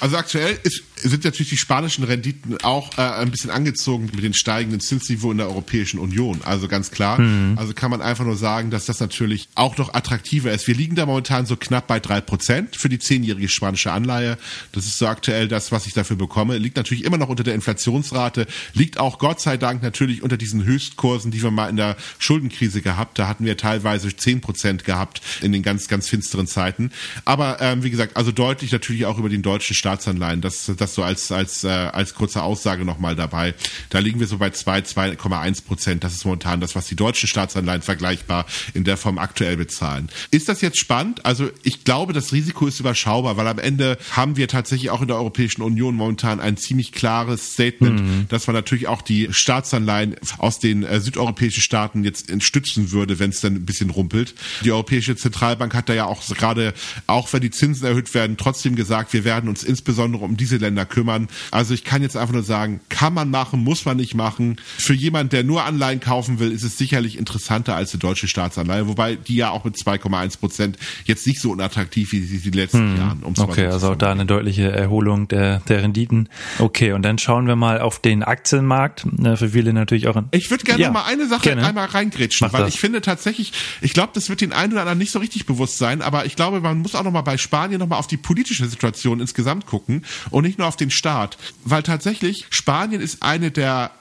Also 0.00 0.16
aktuell 0.16 0.58
ist, 0.64 0.82
sind 1.10 1.24
natürlich 1.24 1.50
die 1.50 1.56
spanischen 1.56 2.04
Renditen 2.04 2.58
auch 2.62 2.96
äh, 2.96 3.02
ein 3.02 3.30
bisschen 3.30 3.50
angezogen 3.50 4.10
mit 4.14 4.24
den 4.24 4.34
steigenden 4.34 4.80
Zinsniveau 4.80 5.32
in 5.32 5.38
der 5.38 5.48
Europäischen 5.48 5.98
Union. 5.98 6.40
Also 6.44 6.66
ganz 6.66 6.90
klar. 6.90 7.20
Mhm. 7.20 7.58
Also 7.58 7.74
kann 7.74 7.90
man 7.90 8.00
einfach 8.00 8.24
nur 8.24 8.36
sagen, 8.36 8.70
dass 8.70 8.86
das 8.86 9.00
natürlich 9.00 9.48
auch 9.54 9.76
noch 9.76 9.92
attraktiver 9.92 10.50
ist. 10.52 10.66
Wir 10.66 10.74
liegen 10.74 10.94
da 10.94 11.04
momentan 11.04 11.44
so 11.44 11.56
knapp 11.56 11.86
bei 11.86 12.00
drei 12.00 12.20
Prozent 12.20 12.76
für 12.76 12.88
die 12.88 12.98
zehnjährige 12.98 13.48
spanische 13.48 13.92
Anleihe. 13.92 14.38
Das 14.72 14.86
ist 14.86 14.98
so 14.98 15.06
aktuell 15.06 15.46
das, 15.46 15.72
was 15.72 15.86
ich 15.86 15.92
dafür 15.92 16.16
bekomme. 16.16 16.56
Liegt 16.56 16.76
natürlich 16.76 17.04
immer 17.04 17.18
noch 17.18 17.28
unter 17.28 17.44
der 17.44 17.54
Inflationsrate 17.54 18.46
liegt 18.72 18.98
auch 18.98 19.18
Gott 19.18 19.40
sei 19.40 19.56
Dank 19.56 19.82
natürlich 19.82 20.22
unter 20.22 20.36
diesen 20.36 20.64
Höchstkursen, 20.64 21.30
die 21.30 21.42
wir 21.42 21.50
mal 21.50 21.68
in 21.68 21.76
der 21.76 21.96
Schuldenkrise 22.18 22.80
gehabt. 22.80 23.18
Da 23.18 23.28
hatten 23.28 23.44
wir 23.44 23.56
teilweise 23.56 24.14
zehn 24.16 24.40
Prozent 24.40 24.84
gehabt 24.84 25.20
in 25.42 25.52
den 25.52 25.62
ganz, 25.62 25.88
ganz 25.88 26.08
finsteren 26.08 26.46
Zeiten. 26.46 26.90
Aber 27.24 27.60
ähm, 27.60 27.82
wie 27.82 27.90
gesagt, 27.90 28.16
also 28.16 28.32
deutlich 28.32 28.72
natürlich 28.72 29.06
auch 29.06 29.18
über 29.18 29.28
den 29.28 29.42
deutschen 29.42 29.74
Staatsanleihen. 29.74 30.40
Das, 30.40 30.70
das 30.76 30.93
so 30.94 31.02
als, 31.02 31.30
als, 31.32 31.64
äh, 31.64 31.68
als 31.68 32.14
kurze 32.14 32.42
Aussage 32.42 32.84
nochmal 32.84 33.16
dabei. 33.16 33.54
Da 33.90 33.98
liegen 33.98 34.20
wir 34.20 34.26
so 34.26 34.38
bei 34.38 34.50
zwei, 34.50 34.80
2,1 34.80 35.64
Prozent. 35.64 36.04
Das 36.04 36.14
ist 36.14 36.24
momentan 36.24 36.60
das, 36.60 36.74
was 36.74 36.86
die 36.86 36.96
deutschen 36.96 37.28
Staatsanleihen 37.28 37.82
vergleichbar 37.82 38.46
in 38.72 38.84
der 38.84 38.96
Form 38.96 39.18
aktuell 39.18 39.56
bezahlen. 39.56 40.08
Ist 40.30 40.48
das 40.48 40.60
jetzt 40.60 40.78
spannend? 40.78 41.24
Also 41.24 41.50
ich 41.62 41.84
glaube, 41.84 42.12
das 42.12 42.32
Risiko 42.32 42.66
ist 42.66 42.80
überschaubar, 42.80 43.36
weil 43.36 43.48
am 43.48 43.58
Ende 43.58 43.98
haben 44.12 44.36
wir 44.36 44.48
tatsächlich 44.48 44.90
auch 44.90 45.02
in 45.02 45.08
der 45.08 45.16
Europäischen 45.16 45.62
Union 45.62 45.94
momentan 45.94 46.40
ein 46.40 46.56
ziemlich 46.56 46.92
klares 46.92 47.52
Statement, 47.52 48.00
mhm. 48.00 48.28
dass 48.28 48.46
man 48.46 48.54
natürlich 48.54 48.88
auch 48.88 49.02
die 49.02 49.28
Staatsanleihen 49.30 50.16
aus 50.38 50.58
den 50.58 50.82
äh, 50.82 51.00
südeuropäischen 51.00 51.62
Staaten 51.62 52.04
jetzt 52.04 52.30
stützen 52.42 52.92
würde, 52.92 53.18
wenn 53.18 53.30
es 53.30 53.40
dann 53.40 53.54
ein 53.54 53.66
bisschen 53.66 53.90
rumpelt. 53.90 54.34
Die 54.64 54.72
Europäische 54.72 55.16
Zentralbank 55.16 55.74
hat 55.74 55.88
da 55.88 55.94
ja 55.94 56.06
auch 56.06 56.24
gerade, 56.26 56.74
auch 57.06 57.32
wenn 57.32 57.40
die 57.40 57.50
Zinsen 57.50 57.86
erhöht 57.86 58.12
werden, 58.14 58.36
trotzdem 58.36 58.76
gesagt, 58.76 59.12
wir 59.12 59.24
werden 59.24 59.48
uns 59.48 59.62
insbesondere 59.62 60.24
um 60.24 60.36
diese 60.36 60.56
Länder 60.56 60.83
kümmern. 60.84 61.28
Also 61.50 61.74
ich 61.74 61.84
kann 61.84 62.02
jetzt 62.02 62.16
einfach 62.16 62.32
nur 62.32 62.42
sagen, 62.42 62.80
kann 62.88 63.14
man 63.14 63.30
machen, 63.30 63.62
muss 63.62 63.84
man 63.84 63.96
nicht 63.96 64.14
machen. 64.14 64.56
Für 64.78 64.94
jemand, 64.94 65.32
der 65.32 65.44
nur 65.44 65.64
Anleihen 65.64 66.00
kaufen 66.00 66.38
will, 66.38 66.52
ist 66.52 66.62
es 66.62 66.78
sicherlich 66.78 67.18
interessanter 67.18 67.76
als 67.76 67.92
eine 67.92 68.00
deutsche 68.00 68.28
Staatsanleihe, 68.28 68.88
wobei 68.88 69.16
die 69.16 69.36
ja 69.36 69.50
auch 69.50 69.64
mit 69.64 69.76
2,1 69.76 70.38
Prozent 70.38 70.78
jetzt 71.04 71.26
nicht 71.26 71.40
so 71.40 71.50
unattraktiv 71.50 72.12
wie 72.12 72.20
die, 72.20 72.38
die 72.38 72.50
letzten 72.50 72.92
hm, 72.92 72.96
Jahren. 72.96 73.22
okay, 73.38 73.66
also 73.66 73.92
auch 73.92 73.96
da 73.96 74.12
eine 74.12 74.26
deutliche 74.26 74.70
Erholung 74.70 75.28
der, 75.28 75.60
der 75.60 75.82
Renditen. 75.82 76.28
Okay, 76.58 76.92
und 76.92 77.02
dann 77.02 77.18
schauen 77.18 77.46
wir 77.46 77.56
mal 77.56 77.80
auf 77.80 78.00
den 78.00 78.22
Aktien 78.22 78.44
Aktienmarkt, 78.44 79.06
ne, 79.18 79.36
für 79.36 79.50
viele 79.50 79.72
natürlich 79.72 80.06
auch. 80.08 80.20
Ich 80.30 80.50
würde 80.50 80.64
gerne 80.64 80.82
ja, 80.82 80.90
mal 80.90 81.04
eine 81.04 81.26
Sache 81.26 81.42
gerne. 81.42 81.64
einmal 81.64 81.86
reingrätschen, 81.86 82.46
Mach 82.46 82.52
weil 82.52 82.64
das. 82.64 82.74
ich 82.74 82.80
finde 82.80 83.00
tatsächlich, 83.00 83.52
ich 83.80 83.92
glaube, 83.92 84.10
das 84.14 84.28
wird 84.28 84.40
den 84.40 84.52
einen 84.52 84.72
oder 84.72 84.82
anderen 84.82 84.98
nicht 84.98 85.10
so 85.10 85.18
richtig 85.18 85.46
bewusst 85.46 85.78
sein, 85.78 86.02
aber 86.02 86.26
ich 86.26 86.36
glaube, 86.36 86.60
man 86.60 86.78
muss 86.78 86.94
auch 86.94 87.02
noch 87.04 87.10
mal 87.10 87.22
bei 87.22 87.36
Spanien 87.36 87.80
noch 87.80 87.88
mal 87.88 87.96
auf 87.96 88.06
die 88.06 88.16
politische 88.16 88.66
Situation 88.66 89.20
insgesamt 89.20 89.66
gucken 89.66 90.04
und 90.30 90.44
nicht 90.44 90.58
nur 90.58 90.66
auf 90.74 90.76
den 90.76 90.90
Staat, 90.90 91.38
weil 91.62 91.84
tatsächlich 91.84 92.46
Spanien 92.50 93.00
ist 93.00 93.22
eine 93.22 93.52
der 93.52 93.92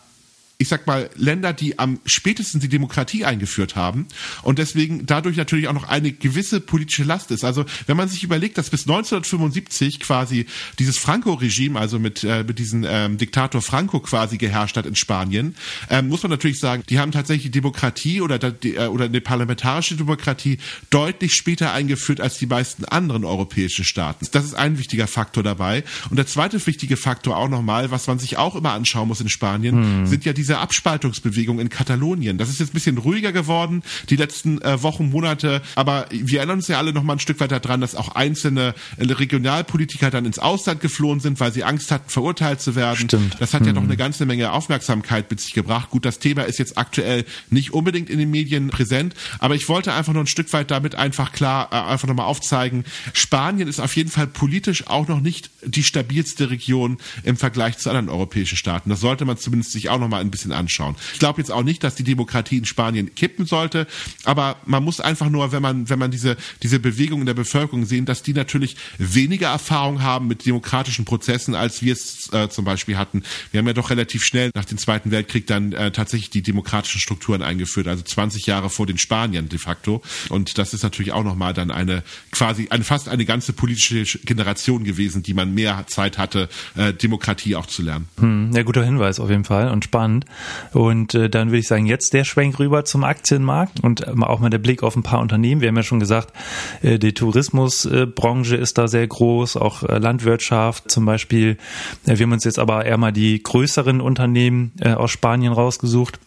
ich 0.60 0.70
sag 0.70 0.88
mal, 0.88 1.10
Länder, 1.16 1.52
die 1.52 1.80
am 1.80 2.00
spätesten 2.06 2.62
die 2.62 2.70
Demokratie 2.70 3.26
eingeführt 3.26 3.76
haben 3.76 4.08
und 4.44 4.60
deswegen 4.60 5.06
dadurch 5.06 5.36
natürlich 5.36 5.68
auch 5.68 5.74
noch 5.74 5.90
eine 5.90 6.12
gewisse 6.12 6.62
politische 6.62 7.04
Last 7.04 7.32
ist. 7.32 7.44
Also 7.44 7.66
wenn 7.88 7.98
man 7.98 8.08
sich 8.08 8.24
überlegt, 8.24 8.58
dass 8.58 8.70
bis 8.70 8.82
1975 8.84 10.00
quasi 10.00 10.46
dieses 10.80 10.98
Franco-Regime, 11.00 11.80
also 11.80 12.00
mit, 12.00 12.24
äh, 12.24 12.44
mit 12.44 12.60
diesem 12.60 12.86
ähm, 12.88 13.18
Diktator 13.18 13.62
Franco 13.62 14.00
quasi 14.00 14.38
geherrscht 14.38 14.78
hat 14.78 14.86
in 14.86 14.96
Spanien, 14.96 15.56
ähm, 15.90 16.08
muss 16.08 16.24
man 16.24 16.30
natürlich 16.30 16.60
sagen, 16.60 16.84
die 16.88 17.00
haben 17.00 17.12
tatsächlich 17.12 17.52
Demokratie 17.52 18.22
oder, 18.22 18.38
die, 18.38 18.76
äh, 18.76 18.88
oder 18.88 19.06
eine 19.06 19.22
parlamentarische 19.22 19.96
Demokratie 19.96 20.60
deutlich 20.92 21.34
später 21.34 21.74
eingeführt 21.74 22.22
als 22.22 22.38
die 22.38 22.46
meisten 22.46 22.86
anderen 22.86 23.26
europäischen 23.26 23.86
Staaten. 23.86 24.28
Das 24.32 24.46
ist 24.46 24.54
ein 24.54 24.78
wichtiger 24.78 25.08
Faktor 25.08 25.44
dabei. 25.44 25.84
Und 26.10 26.18
der 26.18 26.28
zweite 26.28 26.66
wichtige 26.66 26.96
Faktor 26.96 27.36
auch 27.36 27.50
nochmal, 27.50 27.92
was 27.92 28.08
man 28.08 28.20
sich 28.20 28.38
auch 28.38 28.56
immer 28.56 28.72
anschauen 28.72 29.08
muss 29.08 29.20
in 29.20 29.30
Spanien, 29.30 29.76
hm. 29.76 30.06
sind 30.06 30.24
ja 30.24 30.32
diese 30.32 30.43
diese 30.44 30.58
Abspaltungsbewegung 30.58 31.62
in 31.62 31.70
Katalonien. 31.70 32.38
Das 32.38 32.50
ist 32.50 32.60
jetzt 32.60 32.72
ein 32.72 32.74
bisschen 32.74 32.98
ruhiger 32.98 33.32
geworden, 33.32 33.82
die 34.10 34.18
letzten 34.18 34.62
äh, 34.62 34.84
Wochen, 34.84 35.10
Monate, 35.10 35.62
aber 35.76 36.08
wir 36.12 36.40
erinnern 36.40 36.58
uns 36.58 36.68
ja 36.68 36.78
alle 36.78 36.92
noch 36.92 37.04
mal 37.04 37.14
ein 37.14 37.20
Stück 37.20 37.40
weiter 37.40 37.62
dran, 37.62 37.80
dass 37.80 37.96
auch 37.96 38.10
einzelne 38.10 38.76
äh, 38.98 39.06
Regionalpolitiker 39.06 40.12
dann 40.12 40.26
ins 40.26 40.40
Ausland 40.40 40.82
geflohen 40.82 41.22
sind, 41.22 41.40
weil 41.40 41.54
sie 41.54 41.64
Angst 41.64 41.92
hatten, 41.92 42.10
verurteilt 42.10 42.60
zu 42.60 42.76
werden. 42.76 43.08
Stimmt. 43.08 43.38
Das 43.40 43.54
hat 43.54 43.62
mhm. 43.62 43.68
ja 43.68 43.74
noch 43.74 43.84
eine 43.84 43.96
ganze 43.96 44.26
Menge 44.26 44.52
Aufmerksamkeit 44.52 45.32
mit 45.32 45.40
sich 45.40 45.54
gebracht. 45.54 45.92
Gut, 45.92 46.04
das 46.04 46.20
Thema 46.20 46.44
ist 46.44 46.60
jetzt 46.60 46.78
aktuell 46.78 47.24
nicht 47.50 47.72
unbedingt 47.72 48.10
in 48.10 48.20
den 48.20 48.30
Medien 48.30 48.68
präsent, 48.68 49.14
aber 49.40 49.56
ich 49.56 49.70
wollte 49.70 49.94
einfach 49.94 50.12
nur 50.12 50.24
ein 50.24 50.28
Stück 50.28 50.52
weit 50.52 50.72
damit 50.72 50.96
einfach 50.96 51.32
klar, 51.32 51.70
äh, 51.72 51.76
einfach 51.90 52.10
nochmal 52.10 52.26
aufzeigen, 52.26 52.84
Spanien 53.14 53.70
ist 53.70 53.80
auf 53.80 53.96
jeden 53.96 54.10
Fall 54.10 54.28
politisch 54.28 54.88
auch 54.88 55.08
noch 55.08 55.22
nicht 55.22 55.52
die 55.64 55.84
stabilste 55.84 56.50
Region 56.50 56.98
im 57.24 57.38
Vergleich 57.38 57.78
zu 57.78 57.90
anderen 57.90 58.10
europäischen 58.10 58.58
Staaten. 58.58 58.90
Das 58.90 59.00
sollte 59.00 59.24
man 59.24 59.38
zumindest 59.38 59.72
sich 59.72 59.88
auch 59.88 60.00
nochmal 60.00 60.22
in 60.22 60.33
bisschen 60.34 60.52
anschauen. 60.52 60.96
Ich 61.14 61.20
glaube 61.20 61.40
jetzt 61.40 61.52
auch 61.52 61.64
nicht, 61.64 61.84
dass 61.84 61.96
die 61.96 62.04
Demokratie 62.04 62.58
in 62.58 62.66
Spanien 62.66 63.16
kippen 63.16 63.46
sollte, 63.46 63.88
aber 64.26 64.58
man 64.66 64.84
muss 64.84 65.00
einfach 65.00 65.30
nur, 65.30 65.52
wenn 65.52 65.62
man, 65.62 65.90
wenn 65.90 66.00
man 66.00 66.12
diese, 66.12 66.36
diese 66.62 66.80
Bewegung 66.80 67.22
in 67.22 67.26
der 67.26 67.34
Bevölkerung 67.34 67.86
sehen, 67.86 68.06
dass 68.06 68.24
die 68.24 68.34
natürlich 68.34 68.76
weniger 68.98 69.50
Erfahrung 69.50 70.02
haben 70.02 70.28
mit 70.28 70.46
demokratischen 70.46 71.06
Prozessen, 71.06 71.56
als 71.56 71.82
wir 71.82 71.94
es 71.94 72.32
äh, 72.34 72.50
zum 72.50 72.66
Beispiel 72.66 72.98
hatten. 72.98 73.24
Wir 73.52 73.60
haben 73.60 73.68
ja 73.68 73.74
doch 73.74 73.90
relativ 73.90 74.24
schnell 74.24 74.52
nach 74.56 74.66
dem 74.66 74.78
Zweiten 74.78 75.12
Weltkrieg 75.12 75.48
dann 75.48 75.72
äh, 75.74 75.92
tatsächlich 75.92 76.30
die 76.30 76.42
demokratischen 76.42 77.00
Strukturen 77.00 77.42
eingeführt, 77.42 77.88
also 77.88 78.04
20 78.04 78.46
Jahre 78.48 78.70
vor 78.70 78.88
den 78.88 78.98
Spaniern 78.98 79.50
de 79.50 79.60
facto. 79.60 80.02
Und 80.30 80.58
das 80.58 80.74
ist 80.74 80.84
natürlich 80.84 81.12
auch 81.12 81.24
nochmal 81.24 81.54
dann 81.54 81.72
eine 81.72 82.04
quasi 82.32 82.68
eine 82.70 82.84
fast 82.84 83.08
eine 83.08 83.26
ganze 83.26 83.54
politische 83.54 84.20
Generation 84.20 84.84
gewesen, 84.84 85.24
die 85.24 85.34
man 85.34 85.54
mehr 85.54 85.86
Zeit 85.88 86.18
hatte, 86.18 86.50
äh, 86.76 86.94
Demokratie 86.94 87.56
auch 87.56 87.68
zu 87.68 87.84
lernen. 87.84 88.08
Hm, 88.20 88.52
ja, 88.54 88.64
guter 88.64 88.84
Hinweis 88.84 89.20
auf 89.20 89.30
jeden 89.30 89.46
Fall 89.46 89.70
und 89.70 89.84
spannend. 89.84 90.23
Und 90.72 91.16
äh, 91.16 91.30
dann 91.30 91.50
würde 91.50 91.60
ich 91.60 91.68
sagen, 91.68 91.86
jetzt 91.86 92.14
der 92.14 92.24
Schwenk 92.24 92.60
rüber 92.60 92.86
zum 92.86 93.04
Aktienmarkt 93.04 93.84
und 93.84 94.08
äh, 94.08 94.12
auch 94.22 94.40
mal 94.40 94.50
der 94.50 94.58
Blick 94.58 94.84
auf 94.84 94.96
ein 94.96 95.04
paar 95.04 95.20
Unternehmen. 95.20 95.62
Wir 95.62 95.70
haben 95.70 95.78
ja 95.78 95.84
schon 95.84 96.00
gesagt, 96.00 96.34
äh, 96.82 97.00
die 97.00 97.14
Tourismusbranche 97.14 98.56
ist 98.56 98.78
da 98.78 98.88
sehr 98.88 99.08
groß, 99.08 99.58
auch 99.58 99.84
äh, 99.84 99.98
Landwirtschaft 99.98 100.90
zum 100.90 101.06
Beispiel. 101.06 101.58
Äh, 102.06 102.18
wir 102.18 102.26
haben 102.26 102.34
uns 102.34 102.46
jetzt 102.46 102.60
aber 102.60 102.86
eher 102.86 102.98
mal 102.98 103.12
die 103.12 103.42
größeren 103.42 104.02
Unternehmen 104.02 104.72
äh, 104.80 104.94
aus 104.94 105.12
Spanien 105.12 105.54
rausgesucht. 105.54 106.20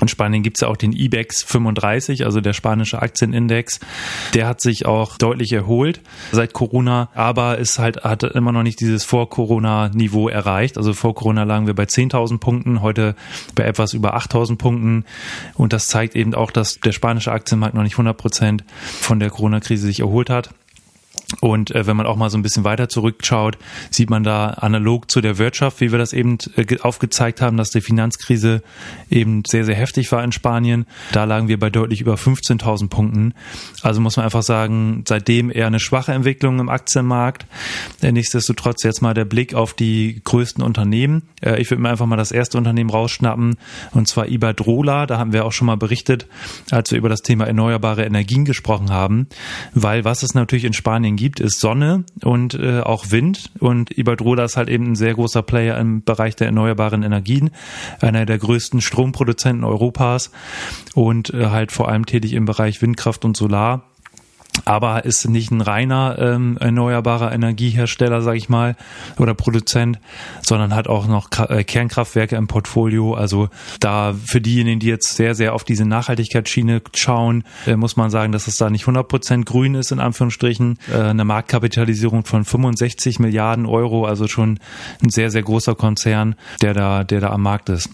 In 0.00 0.08
Spanien 0.08 0.42
gibt's 0.42 0.62
ja 0.62 0.68
auch 0.68 0.76
den 0.76 0.92
IBEX 0.92 1.42
35, 1.44 2.24
also 2.24 2.40
der 2.40 2.54
spanische 2.54 3.00
Aktienindex. 3.00 3.78
Der 4.32 4.48
hat 4.48 4.60
sich 4.60 4.86
auch 4.86 5.18
deutlich 5.18 5.52
erholt 5.52 6.00
seit 6.32 6.54
Corona, 6.54 7.10
aber 7.14 7.58
ist 7.58 7.78
halt, 7.78 8.02
hat 8.02 8.22
immer 8.24 8.52
noch 8.52 8.62
nicht 8.62 8.80
dieses 8.80 9.04
Vor-Corona-Niveau 9.04 10.28
erreicht. 10.28 10.78
Also 10.78 10.94
vor 10.94 11.14
Corona 11.14 11.44
lagen 11.44 11.66
wir 11.66 11.74
bei 11.74 11.84
10.000 11.84 12.38
Punkten, 12.38 12.80
heute 12.80 13.14
bei 13.54 13.64
etwas 13.64 13.92
über 13.92 14.16
8.000 14.16 14.56
Punkten. 14.56 15.04
Und 15.54 15.74
das 15.74 15.88
zeigt 15.88 16.16
eben 16.16 16.34
auch, 16.34 16.50
dass 16.50 16.80
der 16.80 16.92
spanische 16.92 17.30
Aktienmarkt 17.30 17.74
noch 17.74 17.82
nicht 17.82 17.94
100 17.94 18.16
Prozent 18.16 18.64
von 18.82 19.20
der 19.20 19.30
Corona-Krise 19.30 19.86
sich 19.86 20.00
erholt 20.00 20.30
hat. 20.30 20.54
Und 21.40 21.74
äh, 21.74 21.86
wenn 21.86 21.96
man 21.96 22.06
auch 22.06 22.16
mal 22.16 22.30
so 22.30 22.38
ein 22.38 22.42
bisschen 22.42 22.64
weiter 22.64 22.88
zurückschaut, 22.88 23.58
sieht 23.90 24.10
man 24.10 24.24
da 24.24 24.48
analog 24.48 25.10
zu 25.10 25.20
der 25.20 25.38
Wirtschaft, 25.38 25.80
wie 25.80 25.92
wir 25.92 25.98
das 25.98 26.12
eben 26.12 26.38
äh, 26.56 26.78
aufgezeigt 26.80 27.40
haben, 27.40 27.56
dass 27.56 27.70
die 27.70 27.80
Finanzkrise 27.80 28.62
eben 29.10 29.42
sehr, 29.46 29.64
sehr 29.64 29.74
heftig 29.74 30.10
war 30.12 30.22
in 30.22 30.32
Spanien. 30.32 30.86
Da 31.12 31.24
lagen 31.24 31.48
wir 31.48 31.58
bei 31.58 31.70
deutlich 31.70 32.00
über 32.00 32.14
15.000 32.14 32.88
Punkten. 32.88 33.34
Also 33.82 34.00
muss 34.00 34.16
man 34.16 34.24
einfach 34.24 34.42
sagen, 34.42 35.04
seitdem 35.06 35.50
eher 35.50 35.66
eine 35.66 35.80
schwache 35.80 36.12
Entwicklung 36.12 36.58
im 36.58 36.68
Aktienmarkt. 36.68 37.46
Nichtsdestotrotz 38.00 38.82
jetzt 38.82 39.02
mal 39.02 39.14
der 39.14 39.24
Blick 39.24 39.54
auf 39.54 39.74
die 39.74 40.20
größten 40.24 40.62
Unternehmen. 40.62 41.22
Äh, 41.42 41.60
ich 41.60 41.70
würde 41.70 41.82
mir 41.82 41.90
einfach 41.90 42.06
mal 42.06 42.16
das 42.16 42.32
erste 42.32 42.58
Unternehmen 42.58 42.90
rausschnappen, 42.90 43.56
und 43.92 44.08
zwar 44.08 44.28
Iberdrola. 44.28 45.06
Da 45.06 45.18
haben 45.18 45.32
wir 45.32 45.44
auch 45.44 45.52
schon 45.52 45.66
mal 45.66 45.76
berichtet, 45.76 46.26
als 46.70 46.90
wir 46.90 46.98
über 46.98 47.08
das 47.08 47.22
Thema 47.22 47.46
erneuerbare 47.46 48.04
Energien 48.04 48.44
gesprochen 48.44 48.90
haben. 48.90 49.26
Weil 49.74 50.04
was 50.04 50.22
es 50.22 50.34
natürlich 50.34 50.64
in 50.64 50.72
Spanien 50.72 51.16
gibt, 51.16 51.21
ist 51.40 51.60
Sonne 51.60 52.04
und 52.22 52.54
äh, 52.54 52.80
auch 52.80 53.10
Wind. 53.10 53.50
Und 53.58 53.96
Iberdrola 53.96 54.44
ist 54.44 54.56
halt 54.56 54.68
eben 54.68 54.92
ein 54.92 54.96
sehr 54.96 55.14
großer 55.14 55.42
Player 55.42 55.78
im 55.78 56.02
Bereich 56.02 56.36
der 56.36 56.48
erneuerbaren 56.48 57.02
Energien, 57.02 57.50
einer 58.00 58.26
der 58.26 58.38
größten 58.38 58.80
Stromproduzenten 58.80 59.64
Europas 59.64 60.30
und 60.94 61.32
äh, 61.34 61.46
halt 61.46 61.72
vor 61.72 61.88
allem 61.88 62.06
tätig 62.06 62.32
im 62.32 62.44
Bereich 62.44 62.82
Windkraft 62.82 63.24
und 63.24 63.36
Solar 63.36 63.91
aber 64.72 65.04
ist 65.04 65.28
nicht 65.28 65.50
ein 65.50 65.60
reiner 65.60 66.16
ähm, 66.18 66.56
erneuerbarer 66.58 67.30
Energiehersteller, 67.30 68.22
sage 68.22 68.38
ich 68.38 68.48
mal, 68.48 68.74
oder 69.18 69.34
Produzent, 69.34 69.98
sondern 70.40 70.74
hat 70.74 70.88
auch 70.88 71.06
noch 71.06 71.28
äh, 71.50 71.62
Kernkraftwerke 71.62 72.36
im 72.36 72.46
Portfolio. 72.46 73.12
Also 73.12 73.50
da 73.80 74.14
für 74.14 74.40
diejenigen, 74.40 74.80
die 74.80 74.86
jetzt 74.86 75.14
sehr, 75.14 75.34
sehr 75.34 75.52
auf 75.52 75.64
diese 75.64 75.84
Nachhaltigkeitsschiene 75.84 76.80
schauen, 76.94 77.44
äh, 77.66 77.76
muss 77.76 77.96
man 77.96 78.10
sagen, 78.10 78.32
dass 78.32 78.46
es 78.46 78.56
da 78.56 78.70
nicht 78.70 78.86
100% 78.86 79.44
grün 79.44 79.74
ist, 79.74 79.92
in 79.92 80.00
Anführungsstrichen. 80.00 80.78
Äh, 80.90 80.96
eine 80.96 81.26
Marktkapitalisierung 81.26 82.24
von 82.24 82.46
65 82.46 83.18
Milliarden 83.18 83.66
Euro, 83.66 84.06
also 84.06 84.26
schon 84.26 84.58
ein 85.02 85.10
sehr, 85.10 85.30
sehr 85.30 85.42
großer 85.42 85.74
Konzern, 85.74 86.34
der 86.62 86.72
da, 86.72 87.04
der 87.04 87.20
da 87.20 87.28
am 87.28 87.42
Markt 87.42 87.68
ist. 87.68 87.90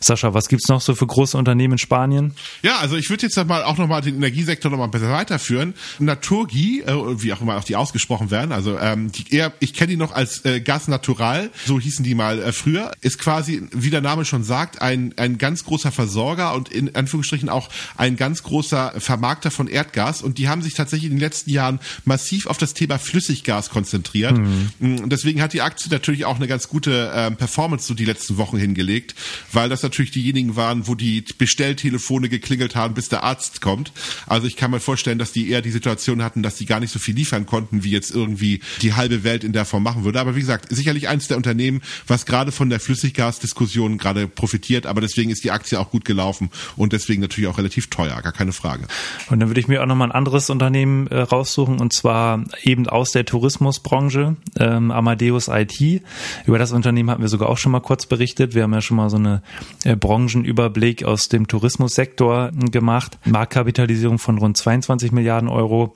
Sascha, 0.00 0.34
was 0.34 0.48
gibt's 0.48 0.68
noch 0.68 0.82
so 0.82 0.94
für 0.94 1.06
große 1.06 1.38
Unternehmen 1.38 1.72
in 1.72 1.78
Spanien? 1.78 2.34
Ja, 2.62 2.80
also 2.80 2.96
ich 2.96 3.08
würde 3.08 3.22
jetzt 3.22 3.36
mal 3.46 3.64
auch 3.64 3.78
nochmal 3.78 4.02
den 4.02 4.16
Energiesektor 4.16 4.70
nochmal 4.70 4.88
besser 4.88 5.10
weiterführen. 5.10 5.72
Naturgie, 6.18 6.80
äh, 6.80 7.22
wie 7.22 7.32
auch 7.32 7.40
immer 7.40 7.56
auch 7.56 7.64
die 7.64 7.76
ausgesprochen 7.76 8.30
werden, 8.30 8.50
also 8.50 8.76
ähm, 8.78 9.12
die 9.12 9.34
eher, 9.34 9.52
ich 9.60 9.72
kenne 9.72 9.90
die 9.90 9.96
noch 9.96 10.12
als 10.12 10.44
äh, 10.44 10.60
Gas 10.60 10.88
Natural, 10.88 11.50
so 11.64 11.78
hießen 11.78 12.04
die 12.04 12.14
mal 12.14 12.40
äh, 12.40 12.52
früher, 12.52 12.90
ist 13.00 13.18
quasi, 13.18 13.62
wie 13.72 13.90
der 13.90 14.00
Name 14.00 14.24
schon 14.24 14.42
sagt, 14.42 14.82
ein, 14.82 15.14
ein 15.16 15.38
ganz 15.38 15.64
großer 15.64 15.92
Versorger 15.92 16.54
und 16.54 16.70
in 16.70 16.94
Anführungsstrichen 16.94 17.48
auch 17.48 17.68
ein 17.96 18.16
ganz 18.16 18.42
großer 18.42 18.94
Vermarkter 18.98 19.50
von 19.50 19.68
Erdgas 19.68 20.22
und 20.22 20.38
die 20.38 20.48
haben 20.48 20.62
sich 20.62 20.74
tatsächlich 20.74 21.10
in 21.10 21.16
den 21.16 21.20
letzten 21.20 21.50
Jahren 21.50 21.78
massiv 22.04 22.46
auf 22.46 22.58
das 22.58 22.74
Thema 22.74 22.98
Flüssiggas 22.98 23.70
konzentriert. 23.70 24.36
Mhm. 24.36 24.70
Mm, 24.80 25.08
deswegen 25.08 25.40
hat 25.40 25.52
die 25.52 25.62
Aktie 25.62 25.90
natürlich 25.90 26.24
auch 26.24 26.36
eine 26.36 26.48
ganz 26.48 26.68
gute 26.68 27.12
ähm, 27.14 27.36
Performance 27.36 27.86
so 27.86 27.94
die 27.94 28.04
letzten 28.04 28.38
Wochen 28.38 28.58
hingelegt, 28.58 29.14
weil 29.52 29.68
das 29.68 29.82
natürlich 29.82 30.10
diejenigen 30.10 30.56
waren, 30.56 30.88
wo 30.88 30.96
die 30.96 31.24
Bestelltelefone 31.38 32.28
geklingelt 32.28 32.74
haben, 32.74 32.94
bis 32.94 33.08
der 33.08 33.22
Arzt 33.22 33.60
kommt. 33.60 33.92
Also 34.26 34.48
ich 34.48 34.56
kann 34.56 34.72
mir 34.72 34.80
vorstellen, 34.80 35.18
dass 35.18 35.32
die 35.32 35.48
eher 35.48 35.62
die 35.62 35.70
Situation 35.70 35.97
Situation 35.98 36.22
hatten, 36.22 36.42
dass 36.42 36.56
sie 36.56 36.64
gar 36.64 36.80
nicht 36.80 36.92
so 36.92 36.98
viel 36.98 37.14
liefern 37.14 37.44
konnten, 37.44 37.82
wie 37.82 37.90
jetzt 37.90 38.14
irgendwie 38.14 38.60
die 38.82 38.94
halbe 38.94 39.24
Welt 39.24 39.44
in 39.44 39.52
der 39.52 39.64
Form 39.64 39.82
machen 39.82 40.04
würde. 40.04 40.20
Aber 40.20 40.36
wie 40.36 40.40
gesagt, 40.40 40.66
sicherlich 40.70 41.08
eines 41.08 41.28
der 41.28 41.36
Unternehmen, 41.36 41.82
was 42.06 42.24
gerade 42.24 42.52
von 42.52 42.70
der 42.70 42.80
Flüssiggasdiskussion 42.80 43.98
gerade 43.98 44.28
profitiert, 44.28 44.86
aber 44.86 45.00
deswegen 45.00 45.30
ist 45.30 45.44
die 45.44 45.50
Aktie 45.50 45.78
auch 45.78 45.90
gut 45.90 46.04
gelaufen 46.04 46.50
und 46.76 46.92
deswegen 46.92 47.20
natürlich 47.20 47.48
auch 47.48 47.58
relativ 47.58 47.90
teuer, 47.90 48.20
gar 48.22 48.32
keine 48.32 48.52
Frage. 48.52 48.84
Und 49.28 49.40
dann 49.40 49.48
würde 49.48 49.60
ich 49.60 49.68
mir 49.68 49.82
auch 49.82 49.86
nochmal 49.86 50.08
ein 50.08 50.12
anderes 50.12 50.50
Unternehmen 50.50 51.08
äh, 51.08 51.20
raussuchen 51.20 51.80
und 51.80 51.92
zwar 51.92 52.44
eben 52.62 52.88
aus 52.88 53.12
der 53.12 53.24
Tourismusbranche, 53.24 54.36
ähm, 54.58 54.90
Amadeus 54.90 55.48
IT. 55.48 56.02
Über 56.46 56.58
das 56.58 56.72
Unternehmen 56.72 57.10
hatten 57.10 57.22
wir 57.22 57.28
sogar 57.28 57.48
auch 57.48 57.58
schon 57.58 57.72
mal 57.72 57.80
kurz 57.80 58.06
berichtet. 58.06 58.54
Wir 58.54 58.62
haben 58.62 58.72
ja 58.72 58.80
schon 58.80 58.96
mal 58.96 59.10
so 59.10 59.16
eine 59.16 59.42
äh, 59.84 59.96
Branchenüberblick 59.96 61.04
aus 61.04 61.28
dem 61.28 61.48
Tourismussektor 61.48 62.50
gemacht. 62.70 63.18
Marktkapitalisierung 63.24 64.18
von 64.18 64.38
rund 64.38 64.56
22 64.56 65.12
Milliarden 65.12 65.48
Euro. 65.48 65.87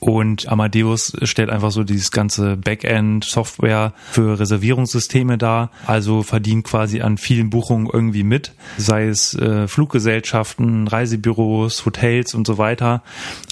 Und 0.00 0.48
Amadeus 0.48 1.12
stellt 1.22 1.50
einfach 1.50 1.70
so 1.70 1.84
dieses 1.84 2.10
ganze 2.10 2.56
Backend-Software 2.56 3.92
für 4.10 4.38
Reservierungssysteme 4.38 5.38
dar. 5.38 5.70
Also 5.86 6.22
verdient 6.22 6.64
quasi 6.64 7.00
an 7.00 7.18
vielen 7.18 7.50
Buchungen 7.50 7.88
irgendwie 7.92 8.22
mit, 8.22 8.52
sei 8.76 9.06
es 9.06 9.34
äh, 9.34 9.68
Fluggesellschaften, 9.68 10.88
Reisebüros, 10.88 11.84
Hotels 11.84 12.34
und 12.34 12.46
so 12.46 12.58
weiter. 12.58 13.02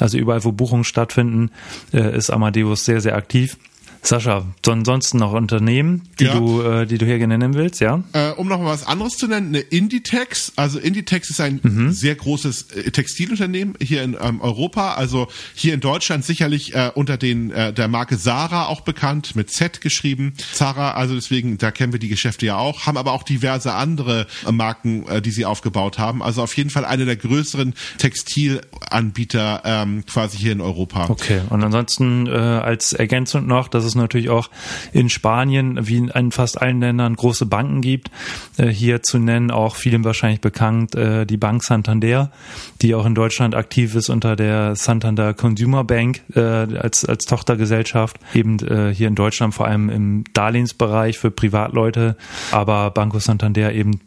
Also 0.01 0.19
überall, 0.19 0.45
wo 0.45 0.53
Buchungen 0.53 0.85
stattfinden, 0.85 1.51
äh, 1.93 2.17
ist 2.17 2.31
Amadeus 2.31 2.85
sehr, 2.85 3.01
sehr 3.01 3.17
aktiv. 3.17 3.59
Sascha, 4.05 4.45
ansonsten 4.67 5.19
noch 5.19 5.33
Unternehmen, 5.33 6.09
die 6.19 6.25
ja. 6.25 6.35
du, 6.35 6.61
äh, 6.61 6.87
die 6.87 6.99
du 6.99 7.07
hier 7.07 7.19
gerne 7.19 7.39
nennen 7.39 7.55
willst, 7.55 7.81
ja? 7.81 8.03
Äh, 8.13 8.31
um 8.33 8.49
noch 8.49 8.59
mal 8.59 8.67
was 8.67 8.85
anderes 8.85 9.13
zu 9.13 9.29
nennen, 9.29 9.49
eine 9.49 9.61
Inditex. 9.61 10.53
Also 10.57 10.81
Inditex 10.81 11.31
ist 11.31 11.41
ein 11.41 11.61
mhm. 11.63 11.93
sehr 11.93 12.17
großes 12.17 12.73
äh, 12.73 12.91
Textilunternehmen 12.91 13.75
hier 13.81 14.03
in 14.03 14.17
ähm, 14.21 14.41
Europa. 14.41 14.95
Also 14.95 15.29
hier 15.55 15.73
in 15.75 15.81
Deutschland 15.81 16.25
sicherlich 16.25 16.75
äh, 16.75 16.91
unter 16.93 17.17
den 17.17 17.53
äh, 17.53 17.73
der 17.73 17.87
Marke 17.87 18.17
Sarah 18.17 18.67
auch 18.67 18.81
bekannt, 18.81 19.37
mit 19.37 19.53
Z 19.53 19.81
geschrieben. 19.81 20.35
Sarah, 20.53 20.95
also 20.95 21.15
deswegen, 21.15 21.59
da 21.59 21.71
kennen 21.71 21.93
wir 21.93 22.01
die 22.01 22.09
Geschäfte 22.09 22.45
ja 22.45 22.57
auch, 22.57 22.87
haben 22.87 22.97
aber 22.97 23.13
auch 23.13 23.23
diverse 23.23 23.73
andere 23.73 24.27
äh, 24.45 24.51
Marken, 24.51 25.05
die 25.23 25.31
sie 25.31 25.45
aufgebaut 25.45 25.99
haben. 25.99 26.25
Also 26.25 26.43
auf 26.43 26.57
jeden 26.57 26.71
Fall 26.71 26.85
eine 26.85 27.05
der 27.05 27.17
größeren 27.17 27.75
Textilanbieter 27.99 29.63
ähm, 29.65 30.05
quasi 30.07 30.39
hier 30.39 30.53
in 30.53 30.61
Europa. 30.61 31.09
Okay, 31.09 31.41
und 31.51 31.63
ansonsten 31.63 32.29
als 32.29 32.93
Ergänzung 32.93 33.47
noch, 33.47 33.69
dass 33.69 33.85
es 33.85 33.92
es 33.93 33.97
natürlich 33.97 34.31
auch 34.31 34.51
in 34.93 35.09
Spanien, 35.09 35.87
wie 35.87 35.97
in 35.97 36.33
fast 36.33 36.61
allen 36.61 36.81
Ländern, 36.81 37.15
große 37.15 37.47
Banken 37.47 37.81
gibt. 37.81 38.11
Äh, 38.57 38.69
hier 38.69 39.03
zu 39.03 39.19
nennen 39.19 39.51
auch 39.51 39.77
vielen 39.77 40.05
wahrscheinlich 40.05 40.41
bekannt 40.41 40.95
äh, 40.95 41.27
die 41.27 41.37
Bank 41.37 41.63
Santander, 41.63 42.33
die 42.81 42.95
auch 42.95 43.07
in 43.07 43.15
Deutschland 43.15 43.55
aktiv 43.55 43.95
ist 43.95 44.09
unter 44.09 44.37
der 44.37 44.77
Santander 44.77 45.35
Consumer 45.35 45.85
Bank 45.85 46.23
äh, 46.35 46.41
als, 46.41 47.05
als 47.05 47.25
Tochtergesellschaft. 47.25 48.17
Eben 48.35 48.59
hier 48.93 49.09
in 49.09 49.15
Deutschland 49.15 49.55
vor 49.55 49.67
allem 49.67 49.89
im 49.89 50.25
Darlehensbereich 50.33 51.19
für 51.19 51.31
Privatleute, 51.31 52.17
aber 52.51 52.91
Banco 52.91 53.19
Santander 53.19 53.73
eben 53.73 54.01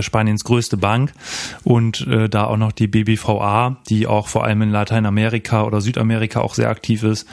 Spaniens 0.00 0.44
größte 0.44 0.76
Bank 0.76 1.12
und 1.64 2.06
äh, 2.06 2.28
da 2.28 2.44
auch 2.44 2.56
noch 2.56 2.72
die 2.72 2.86
BBVA, 2.86 3.78
die 3.88 4.06
auch 4.06 4.28
vor 4.28 4.44
allem 4.44 4.62
in 4.62 4.70
Lateinamerika 4.70 5.64
oder 5.64 5.80
Südamerika 5.80 6.40
auch 6.40 6.54
sehr 6.54 6.70
aktiv 6.70 7.02
ist. 7.02 7.26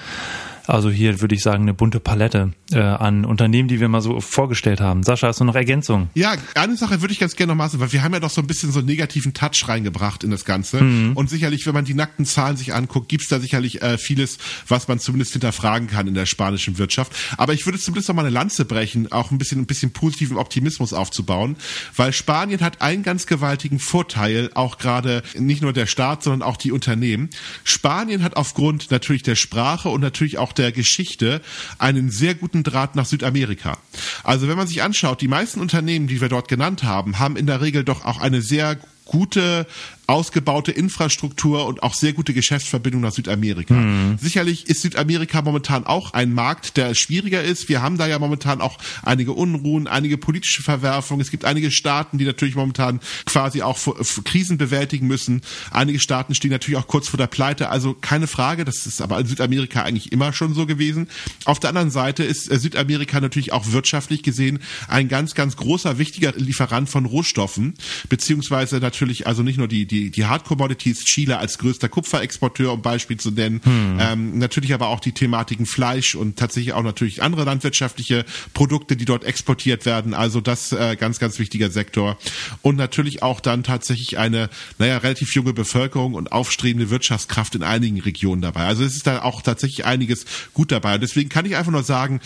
Also 0.70 0.92
hier 0.92 1.20
würde 1.20 1.34
ich 1.34 1.42
sagen 1.42 1.64
eine 1.64 1.74
bunte 1.74 2.00
Palette 2.00 2.54
äh, 2.72 2.80
an 2.80 3.26
Unternehmen, 3.26 3.68
die 3.68 3.80
wir 3.80 3.90
mal 3.90 4.02
so 4.02 4.22
vorgestellt 4.22 4.82
haben. 4.82 5.02
Sascha, 5.02 5.28
hast 5.28 5.40
du 5.40 5.44
noch 5.44 5.56
Ergänzungen? 5.56 6.10
Ja, 6.14 6.36
eine 6.54 6.78
Sache 6.78 7.02
würde 7.02 7.12
ich 7.12 7.20
ganz 7.20 7.36
gerne 7.36 7.54
noch 7.54 7.58
machen, 7.58 7.80
weil 7.80 7.92
wir 7.92 8.04
haben 8.04 8.14
ja 8.14 8.20
doch 8.20 8.30
so 8.30 8.40
ein 8.40 8.46
bisschen 8.46 8.72
so 8.72 8.80
einen 8.80 8.88
negativen 8.88 9.34
Touch 9.34 9.68
reingebracht 9.68 10.24
in 10.24 10.30
das 10.30 10.46
Ganze. 10.46 10.82
Mhm. 10.84 11.14
Und 11.14 11.28
sicherlich, 11.28 11.66
wenn 11.66 11.74
man 11.74 11.86
die 11.86 11.96
nackten 11.96 12.24
Zahlen 12.26 12.56
sich 12.56 12.76
anguckt, 12.76 13.10
gibt's 13.10 13.30
da 13.30 13.40
sicherlich 13.40 13.82
äh, 13.82 13.98
vieles, 13.98 14.38
was 14.68 14.88
man 14.88 15.00
zumindest 15.00 15.32
hinterfragen 15.32 15.88
kann 15.88 16.08
in 16.08 16.14
der 16.14 16.28
spanischen 16.28 16.78
Wirtschaft. 16.78 17.14
Aber 17.38 17.54
ich 17.54 17.66
würde 17.66 17.80
zumindest 17.80 18.08
noch 18.10 18.16
mal 18.16 18.22
eine 18.22 18.30
Lanze 18.30 18.64
brechen, 18.66 19.12
auch 19.12 19.32
ein 19.32 19.40
bisschen, 19.40 19.62
ein 19.62 19.66
bisschen 19.66 19.92
positiven 19.92 20.38
Optimismus 20.38 20.94
aufzubauen, 20.94 21.56
weil 21.96 22.14
Spanien 22.14 22.62
hat 22.62 22.80
einen 22.84 23.02
ganz 23.02 23.26
gewaltigen 23.26 23.80
Vorteil, 23.80 24.52
auch 24.54 24.78
gerade 24.78 25.24
nicht 25.36 25.64
nur 25.64 25.74
der 25.74 25.88
Staat, 25.88 26.22
sondern 26.22 26.48
auch 26.48 26.58
die 26.58 26.72
Unternehmen. 26.72 27.32
Spanien 27.64 28.22
hat 28.22 28.38
aufgrund 28.38 28.92
natürlich 28.92 29.24
der 29.24 29.36
Sprache 29.36 29.90
und 29.90 30.02
natürlich 30.02 30.38
auch 30.38 30.54
der 30.60 30.72
Geschichte 30.72 31.42
einen 31.78 32.12
sehr 32.12 32.36
guten 32.36 32.64
Draht 32.64 32.96
nach 32.96 33.06
Südamerika. 33.06 33.78
Also 34.24 34.48
wenn 34.48 34.58
man 34.58 34.68
sich 34.68 34.84
anschaut, 34.84 35.22
die 35.22 35.28
meisten 35.28 35.60
Unternehmen, 35.60 36.08
die 36.08 36.22
wir 36.22 36.30
dort 36.30 36.48
genannt 36.48 36.84
haben, 36.84 37.18
haben 37.18 37.36
in 37.36 37.48
der 37.48 37.62
Regel 37.62 37.84
doch 37.84 38.06
auch 38.06 38.20
eine 38.20 38.42
sehr 38.42 38.78
gute 39.06 39.66
ausgebaute 40.10 40.72
Infrastruktur 40.72 41.68
und 41.68 41.84
auch 41.84 41.94
sehr 41.94 42.14
gute 42.14 42.34
Geschäftsverbindungen 42.34 43.08
nach 43.08 43.14
Südamerika. 43.14 43.76
Mhm. 43.76 44.18
Sicherlich 44.20 44.68
ist 44.68 44.82
Südamerika 44.82 45.44
momentan 45.44 45.86
auch 45.86 46.14
ein 46.14 46.34
Markt, 46.34 46.78
der 46.78 46.96
schwieriger 46.96 47.44
ist. 47.44 47.70
Wir 47.70 47.84
haben 47.84 48.00
da 48.00 48.08
ja 48.08 48.18
momentan 48.18 48.60
auch 48.60 48.80
einige 49.04 49.34
Unruhen, 49.34 49.88
einige 49.88 50.18
politische 50.18 50.64
Verwerfungen. 50.64 51.22
Es 51.22 51.30
gibt 51.30 51.46
einige 51.46 51.70
Staaten, 51.70 52.18
die 52.18 52.26
natürlich 52.26 52.56
momentan 52.56 53.02
quasi 53.26 53.62
auch 53.62 53.78
Krisen 54.24 54.58
bewältigen 54.58 55.06
müssen. 55.06 55.42
Einige 55.70 56.00
Staaten 56.00 56.34
stehen 56.34 56.52
natürlich 56.52 56.80
auch 56.80 56.88
kurz 56.88 57.08
vor 57.08 57.20
der 57.20 57.28
Pleite. 57.28 57.70
Also 57.70 57.94
keine 57.94 58.26
Frage, 58.26 58.66
das 58.66 58.88
ist 58.88 59.02
aber 59.02 59.20
in 59.20 59.28
Südamerika 59.28 59.84
eigentlich 59.84 60.12
immer 60.12 60.34
schon 60.34 60.56
so 60.56 60.66
gewesen. 60.66 61.08
Auf 61.46 61.60
der 61.60 61.70
anderen 61.70 61.92
Seite 61.92 62.24
ist 62.24 62.52
äh, 62.52 62.58
Südamerika 62.58 63.22
natürlich 63.22 63.54
auch 63.54 63.72
wirtschaftlich 63.72 64.24
gesehen 64.24 64.58
ein 64.88 65.08
ganz, 65.08 65.36
ganz 65.36 65.56
großer, 65.56 66.00
wichtiger 66.00 66.34
Lieferant 66.36 66.90
von 66.90 67.06
Rohstoffen, 67.06 67.76
beziehungsweise 68.10 68.78
natürlich 68.78 69.28
also 69.28 69.44
nicht 69.44 69.60
nur 69.60 69.68
die, 69.68 69.86
die 69.86 69.99
die, 70.00 70.10
die 70.12 70.26
Hard 70.26 70.46
Commodities, 70.46 71.04
Chile 71.04 71.38
als 71.38 71.58
größter 71.58 71.90
Kupferexporteur, 71.90 72.74
um 72.74 72.82
Beispiel 72.82 73.18
zu 73.18 73.32
nennen. 73.32 73.62
Hm. 73.64 73.98
Ähm, 74.00 74.38
natürlich 74.38 74.74
aber 74.74 74.88
auch 74.88 75.00
die 75.00 75.12
Thematiken 75.12 75.66
Fleisch 75.66 76.16
und 76.16 76.38
tatsächlich 76.38 76.74
auch 76.74 76.84
natürlich 76.84 77.22
andere 77.22 77.44
landwirtschaftliche 77.44 78.26
Produkte, 78.54 78.96
die 78.96 79.06
dort 79.06 79.24
exportiert 79.24 79.86
werden. 79.86 80.14
Also 80.14 80.42
das 80.42 80.72
äh, 80.72 80.96
ganz, 80.96 81.20
ganz 81.20 81.40
wichtiger 81.40 81.70
Sektor. 81.70 82.18
Und 82.62 82.76
natürlich 82.78 83.22
auch 83.24 83.40
dann 83.40 83.64
tatsächlich 83.64 84.18
eine, 84.18 84.50
naja, 84.78 84.98
relativ 84.98 85.36
junge 85.36 85.54
Bevölkerung 85.54 86.14
und 86.14 86.32
aufstrebende 86.32 86.90
Wirtschaftskraft 86.90 87.56
in 87.56 87.64
einigen 87.64 88.00
Regionen 88.00 88.42
dabei. 88.42 88.66
Also 88.66 88.84
es 88.84 88.96
ist 88.96 89.08
da 89.08 89.22
auch 89.22 89.42
tatsächlich 89.42 89.86
einiges 89.86 90.26
gut 90.54 90.72
dabei. 90.72 90.96
Und 90.96 91.02
deswegen 91.02 91.30
kann 91.30 91.46
ich 91.46 91.56
einfach 91.56 91.72
nur 91.72 91.84
sagen, 91.84 92.22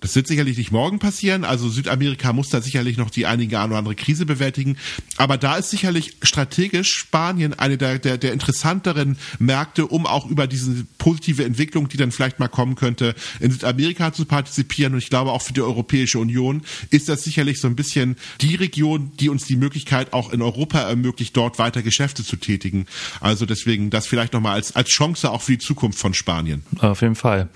das 0.00 0.14
wird 0.14 0.26
sicherlich 0.26 0.58
nicht 0.58 0.70
morgen 0.70 0.98
passieren. 0.98 1.44
Also 1.44 1.68
Südamerika 1.68 2.32
muss 2.32 2.50
da 2.50 2.60
sicherlich 2.60 2.98
noch 2.98 3.08
die 3.08 3.24
einige 3.24 3.56
oder 3.56 3.76
andere 3.76 3.94
Krise 3.94 4.26
bewältigen. 4.26 4.76
Aber 5.16 5.38
da 5.38 5.56
ist 5.56 5.70
sicherlich 5.70 6.16
strategisch 6.22 6.94
Spanien 6.94 7.54
eine 7.54 7.78
der, 7.78 7.98
der, 7.98 8.18
der 8.18 8.32
interessanteren 8.32 9.16
Märkte, 9.38 9.86
um 9.86 10.06
auch 10.06 10.26
über 10.26 10.46
diese 10.46 10.84
positive 10.98 11.44
Entwicklung, 11.44 11.88
die 11.88 11.96
dann 11.96 12.12
vielleicht 12.12 12.38
mal 12.38 12.48
kommen 12.48 12.74
könnte, 12.74 13.14
in 13.40 13.50
Südamerika 13.50 14.12
zu 14.12 14.26
partizipieren. 14.26 14.92
Und 14.92 14.98
ich 14.98 15.08
glaube 15.08 15.32
auch 15.32 15.40
für 15.40 15.54
die 15.54 15.62
Europäische 15.62 16.18
Union 16.18 16.62
ist 16.90 17.08
das 17.08 17.22
sicherlich 17.22 17.60
so 17.60 17.68
ein 17.68 17.76
bisschen 17.76 18.16
die 18.40 18.56
Region, 18.56 19.12
die 19.20 19.30
uns 19.30 19.46
die 19.46 19.56
Möglichkeit 19.56 20.12
auch 20.12 20.32
in 20.32 20.42
Europa 20.42 20.80
ermöglicht, 20.80 21.36
dort 21.36 21.58
weiter 21.58 21.82
Geschäfte 21.82 22.24
zu 22.24 22.36
tätigen. 22.36 22.86
Also 23.20 23.46
deswegen 23.46 23.88
das 23.88 24.06
vielleicht 24.06 24.34
nochmal 24.34 24.54
als, 24.54 24.76
als 24.76 24.90
Chance 24.90 25.30
auch 25.30 25.40
für 25.40 25.52
die 25.52 25.58
Zukunft 25.58 25.98
von 25.98 26.12
Spanien. 26.12 26.62
Auf 26.80 27.00
jeden 27.00 27.14
Fall. 27.14 27.48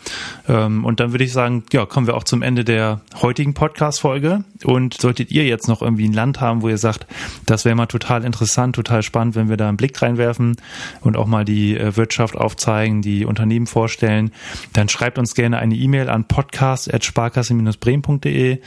Ähm, 0.48 0.84
und 0.84 1.00
dann 1.00 1.12
würde 1.12 1.24
ich 1.24 1.32
sagen, 1.32 1.64
ja, 1.72 1.86
kommen 1.86 2.06
wir 2.06 2.14
auch 2.16 2.24
zum 2.24 2.42
Ende 2.42 2.64
der 2.64 3.00
heutigen 3.20 3.54
Podcast-Folge. 3.54 4.44
Und 4.64 5.00
solltet 5.00 5.30
ihr 5.30 5.46
jetzt 5.46 5.68
noch 5.68 5.80
irgendwie 5.82 6.08
ein 6.08 6.12
Land 6.12 6.40
haben, 6.40 6.62
wo 6.62 6.68
ihr 6.68 6.78
sagt, 6.78 7.06
das 7.46 7.64
wäre 7.64 7.76
mal 7.76 7.86
total 7.86 8.24
interessant, 8.24 8.74
total 8.74 9.02
spannend, 9.02 9.36
wenn 9.36 9.48
wir 9.48 9.56
da 9.56 9.68
einen 9.68 9.76
Blick 9.76 10.02
reinwerfen 10.02 10.56
und 11.00 11.16
auch 11.16 11.26
mal 11.26 11.44
die 11.44 11.76
äh, 11.76 11.96
Wirtschaft 11.96 12.36
aufzeigen, 12.36 13.02
die 13.02 13.24
Unternehmen 13.24 13.66
vorstellen, 13.66 14.30
dann 14.72 14.88
schreibt 14.88 15.18
uns 15.18 15.34
gerne 15.34 15.58
eine 15.58 15.74
E-Mail 15.74 16.08
an 16.08 16.24
podcast.sparkasse-bremen.de. 16.24 18.60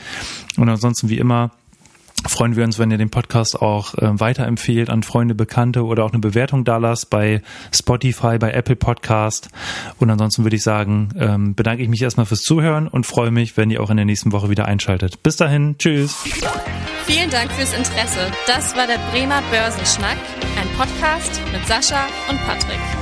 Und 0.56 0.68
ansonsten 0.68 1.08
wie 1.08 1.18
immer, 1.18 1.50
freuen 2.28 2.56
wir 2.56 2.64
uns, 2.64 2.78
wenn 2.78 2.90
ihr 2.90 2.98
den 2.98 3.10
Podcast 3.10 3.60
auch 3.60 3.94
äh, 3.94 4.20
weiterempfehlt 4.20 4.90
an 4.90 5.02
Freunde, 5.02 5.34
Bekannte 5.34 5.84
oder 5.84 6.04
auch 6.04 6.12
eine 6.12 6.20
Bewertung 6.20 6.64
da 6.64 6.76
lasst 6.76 7.10
bei 7.10 7.42
Spotify, 7.74 8.38
bei 8.38 8.52
Apple 8.52 8.76
Podcast. 8.76 9.48
Und 9.98 10.10
ansonsten 10.10 10.44
würde 10.44 10.56
ich 10.56 10.62
sagen, 10.62 11.10
ähm, 11.18 11.54
bedanke 11.54 11.82
ich 11.82 11.88
mich 11.88 12.02
erstmal 12.02 12.26
fürs 12.26 12.42
Zuhören 12.42 12.88
und 12.88 13.06
freue 13.06 13.30
mich, 13.30 13.56
wenn 13.56 13.70
ihr 13.70 13.82
auch 13.82 13.90
in 13.90 13.96
der 13.96 14.06
nächsten 14.06 14.32
Woche 14.32 14.50
wieder 14.50 14.66
einschaltet. 14.66 15.22
Bis 15.22 15.36
dahin, 15.36 15.76
tschüss. 15.78 16.24
Vielen 17.06 17.30
Dank 17.30 17.50
fürs 17.52 17.72
Interesse. 17.72 18.30
Das 18.46 18.76
war 18.76 18.86
der 18.86 18.98
Bremer 19.10 19.42
Börsenschnack, 19.50 20.18
ein 20.60 20.68
Podcast 20.76 21.40
mit 21.52 21.66
Sascha 21.66 22.06
und 22.28 22.38
Patrick. 22.46 23.01